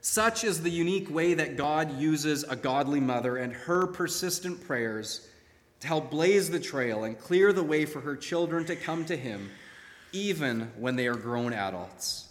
Such 0.00 0.44
is 0.44 0.62
the 0.62 0.70
unique 0.70 1.10
way 1.10 1.34
that 1.34 1.56
God 1.56 1.98
uses 1.98 2.44
a 2.44 2.56
godly 2.56 3.00
mother 3.00 3.36
and 3.36 3.52
her 3.52 3.86
persistent 3.86 4.64
prayers 4.66 5.28
to 5.80 5.86
help 5.86 6.10
blaze 6.10 6.50
the 6.50 6.60
trail 6.60 7.04
and 7.04 7.18
clear 7.18 7.52
the 7.52 7.62
way 7.62 7.84
for 7.84 8.00
her 8.00 8.16
children 8.16 8.64
to 8.66 8.76
come 8.76 9.04
to 9.06 9.16
Him, 9.16 9.50
even 10.12 10.70
when 10.76 10.96
they 10.96 11.06
are 11.06 11.14
grown 11.14 11.52
adults. 11.52 12.28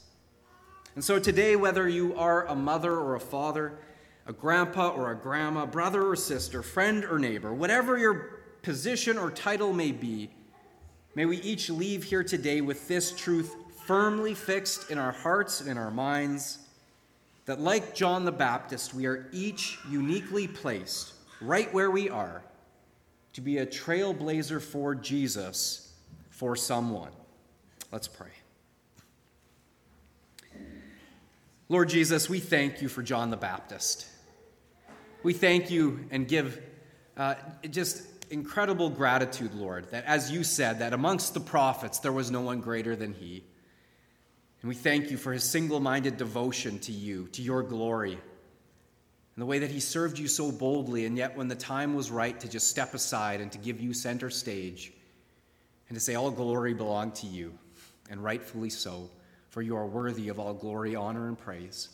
And 0.96 1.04
so 1.04 1.20
today, 1.20 1.56
whether 1.56 1.88
you 1.88 2.16
are 2.16 2.46
a 2.48 2.56
mother 2.56 2.94
or 2.94 3.16
a 3.16 3.20
father, 3.20 3.80
a 4.26 4.34
grandpa 4.34 4.90
or 4.90 5.12
a 5.12 5.16
grandma, 5.16 5.66
brother 5.66 6.08
or 6.08 6.16
sister, 6.16 6.62
friend 6.64 7.06
or 7.06 7.20
neighbor, 7.20 7.54
whatever 7.54 7.98
your 7.98 8.42
position 8.64 9.18
or 9.18 9.30
title 9.32 9.72
may 9.74 9.92
be, 9.92 10.32
may 11.18 11.26
we 11.26 11.38
each 11.38 11.72
leave 11.72 12.04
here 12.04 12.24
today 12.24 12.62
with 12.62 12.88
this 12.88 13.12
truth 13.12 13.56
firmly 13.88 14.36
fixed 14.36 14.92
in 14.92 15.00
our 15.00 15.12
hearts 15.12 15.62
and 15.62 15.70
in 15.72 15.76
our 15.76 15.90
minds 15.90 16.60
that, 17.46 17.60
like 17.60 17.96
John 17.96 18.24
the 18.24 18.32
Baptist, 18.32 18.94
we 18.94 19.08
are 19.08 19.28
each 19.32 19.80
uniquely 19.90 20.48
placed 20.48 21.14
right 21.42 21.74
where 21.74 21.90
we 21.90 22.08
are 22.08 22.44
to 23.34 23.42
be 23.42 23.58
a 23.58 23.66
trailblazer 23.66 24.62
for 24.62 24.94
Jesus 24.94 25.92
for 26.30 26.56
someone. 26.56 27.12
Let's 27.92 28.08
pray. 28.08 28.30
Lord 31.68 31.90
Jesus, 31.90 32.30
we 32.30 32.40
thank 32.40 32.80
you 32.80 32.88
for 32.88 33.02
John 33.02 33.32
the 33.32 33.38
Baptist. 33.38 34.06
We 35.24 35.34
thank 35.34 35.72
you 35.72 36.06
and 36.12 36.28
give 36.28 36.62
uh, 37.18 37.34
just 37.72 38.04
incredible 38.30 38.90
gratitude, 38.90 39.54
Lord, 39.54 39.90
that 39.92 40.06
as 40.06 40.32
you 40.32 40.44
said, 40.44 40.80
that 40.80 40.94
amongst 40.94 41.34
the 41.34 41.40
prophets 41.40 42.00
there 42.00 42.12
was 42.12 42.32
no 42.32 42.42
one 42.42 42.62
greater 42.62 42.96
than 42.96 43.14
he. 43.14 43.44
And 44.62 44.70
we 44.70 44.76
thank 44.76 45.12
you 45.12 45.18
for 45.18 45.34
his 45.34 45.44
single 45.44 45.80
minded 45.80 46.18
devotion 46.18 46.80
to 46.80 46.92
you, 46.92 47.28
to 47.30 47.42
your 47.42 47.64
glory 47.64 48.18
and 49.38 49.44
the 49.44 49.46
way 49.46 49.60
that 49.60 49.70
he 49.70 49.80
served 49.80 50.18
you 50.18 50.28
so 50.28 50.52
boldly, 50.52 51.06
and 51.06 51.16
yet 51.16 51.38
when 51.38 51.48
the 51.48 51.54
time 51.54 51.94
was 51.94 52.10
right 52.10 52.40
to 52.40 52.50
just 52.50 52.70
step 52.70 52.96
aside 52.96 53.40
and 53.40 53.52
to 53.52 53.60
give 53.60 53.80
you 53.80 53.94
center 53.94 54.32
stage 54.32 54.92
and 55.90 55.96
to 55.96 56.04
say, 56.04 56.16
All 56.16 56.32
glory 56.32 56.74
belong 56.74 57.12
to 57.12 57.28
you, 57.28 57.56
and 58.10 58.24
rightfully 58.24 58.72
so, 58.72 59.12
for 59.50 59.62
you 59.62 59.78
are 59.78 59.86
worthy 59.86 60.30
of 60.30 60.40
all 60.40 60.56
glory, 60.56 60.96
honor, 60.96 61.28
and 61.28 61.38
praise. 61.38 61.90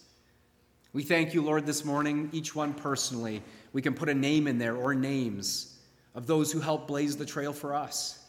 We 0.94 1.04
thank 1.04 1.34
you, 1.34 1.42
Lord, 1.42 1.66
this 1.66 1.84
morning, 1.84 2.30
each 2.32 2.56
one 2.56 2.74
personally. 2.74 3.44
We 3.74 3.82
can 3.82 3.94
put 3.94 4.08
a 4.08 4.14
name 4.14 4.48
in 4.48 4.58
there 4.58 4.78
or 4.78 4.96
names 4.96 5.80
of 6.16 6.28
those 6.28 6.52
who 6.52 6.60
helped 6.60 6.88
blaze 6.88 7.18
the 7.18 7.26
trail 7.26 7.54
for 7.54 7.74
us, 7.74 8.20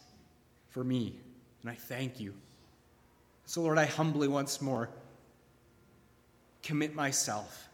for 0.69 0.83
me, 0.83 1.15
and 1.61 1.71
I 1.71 1.75
thank 1.75 2.19
you. 2.19 2.33
So, 3.45 3.61
Lord, 3.61 3.77
I 3.77 3.85
humbly 3.85 4.27
once 4.27 4.61
more 4.61 4.89
commit 6.63 6.95
myself 6.95 7.65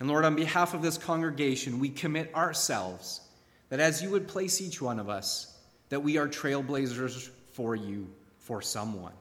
and 0.00 0.08
Lord, 0.08 0.24
on 0.24 0.36
behalf 0.36 0.74
of 0.74 0.82
this 0.82 0.96
congregation, 0.96 1.80
we 1.80 1.88
commit 1.88 2.34
ourselves 2.34 3.20
that 3.68 3.80
as 3.80 4.02
you 4.02 4.10
would 4.10 4.28
place 4.28 4.60
each 4.60 4.80
one 4.80 5.00
of 5.00 5.08
us, 5.08 5.58
that 5.88 6.00
we 6.00 6.18
are 6.18 6.28
trailblazers 6.28 7.30
for 7.52 7.74
you, 7.74 8.08
for 8.38 8.62
someone. 8.62 9.12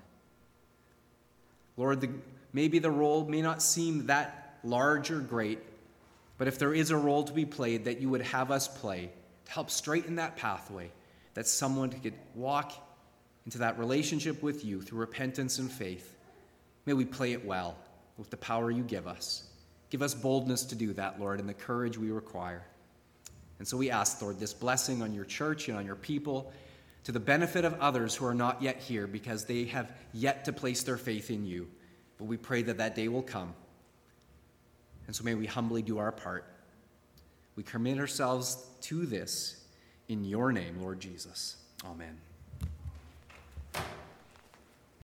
Lord, 1.77 2.01
the, 2.01 2.09
maybe 2.53 2.79
the 2.79 2.91
role 2.91 3.25
may 3.25 3.41
not 3.41 3.61
seem 3.61 4.07
that 4.07 4.59
large 4.63 5.09
or 5.09 5.19
great, 5.19 5.59
but 6.37 6.47
if 6.47 6.59
there 6.59 6.73
is 6.73 6.91
a 6.91 6.97
role 6.97 7.23
to 7.23 7.33
be 7.33 7.45
played 7.45 7.85
that 7.85 7.99
you 7.99 8.09
would 8.09 8.21
have 8.21 8.51
us 8.51 8.67
play 8.67 9.09
to 9.47 9.53
help 9.53 9.69
straighten 9.69 10.15
that 10.17 10.35
pathway, 10.35 10.91
that 11.33 11.47
someone 11.47 11.89
could 11.89 12.13
walk 12.35 12.73
into 13.45 13.59
that 13.59 13.79
relationship 13.79 14.43
with 14.43 14.65
you 14.65 14.81
through 14.81 14.99
repentance 14.99 15.57
and 15.57 15.71
faith, 15.71 16.15
may 16.85 16.93
we 16.93 17.05
play 17.05 17.31
it 17.31 17.45
well 17.45 17.77
with 18.17 18.29
the 18.29 18.35
power 18.37 18.69
you 18.69 18.83
give 18.83 19.07
us. 19.07 19.43
Give 19.89 20.01
us 20.01 20.13
boldness 20.13 20.65
to 20.65 20.75
do 20.75 20.91
that, 20.93 21.17
Lord, 21.17 21.39
and 21.39 21.47
the 21.47 21.53
courage 21.53 21.97
we 21.97 22.11
require. 22.11 22.65
And 23.59 23.67
so 23.67 23.77
we 23.77 23.89
ask, 23.89 24.21
Lord, 24.21 24.37
this 24.37 24.53
blessing 24.53 25.01
on 25.01 25.13
your 25.13 25.23
church 25.23 25.69
and 25.69 25.77
on 25.77 25.85
your 25.85 25.95
people 25.95 26.51
to 27.05 27.13
the 27.13 27.21
benefit 27.21 27.63
of 27.63 27.73
others 27.79 28.13
who 28.15 28.25
are 28.25 28.33
not 28.33 28.61
yet 28.61 28.81
here 28.81 29.07
because 29.07 29.45
they 29.45 29.63
have 29.65 29.89
yet 30.13 30.43
to 30.43 30.51
place 30.51 30.83
their 30.83 30.97
faith 30.97 31.31
in 31.31 31.45
you. 31.45 31.69
But 32.17 32.25
we 32.25 32.35
pray 32.35 32.63
that 32.63 32.79
that 32.79 32.95
day 32.95 33.07
will 33.07 33.23
come. 33.23 33.53
And 35.05 35.15
so 35.15 35.23
may 35.23 35.35
we 35.35 35.45
humbly 35.45 35.81
do 35.81 35.99
our 35.99 36.11
part. 36.11 36.45
We 37.57 37.63
commit 37.63 37.97
ourselves 37.97 38.65
to 38.81 39.05
this 39.05 39.65
in 40.07 40.23
your 40.23 40.53
name, 40.53 40.79
Lord 40.79 40.99
Jesus. 40.99 41.57
Amen. 41.83 42.17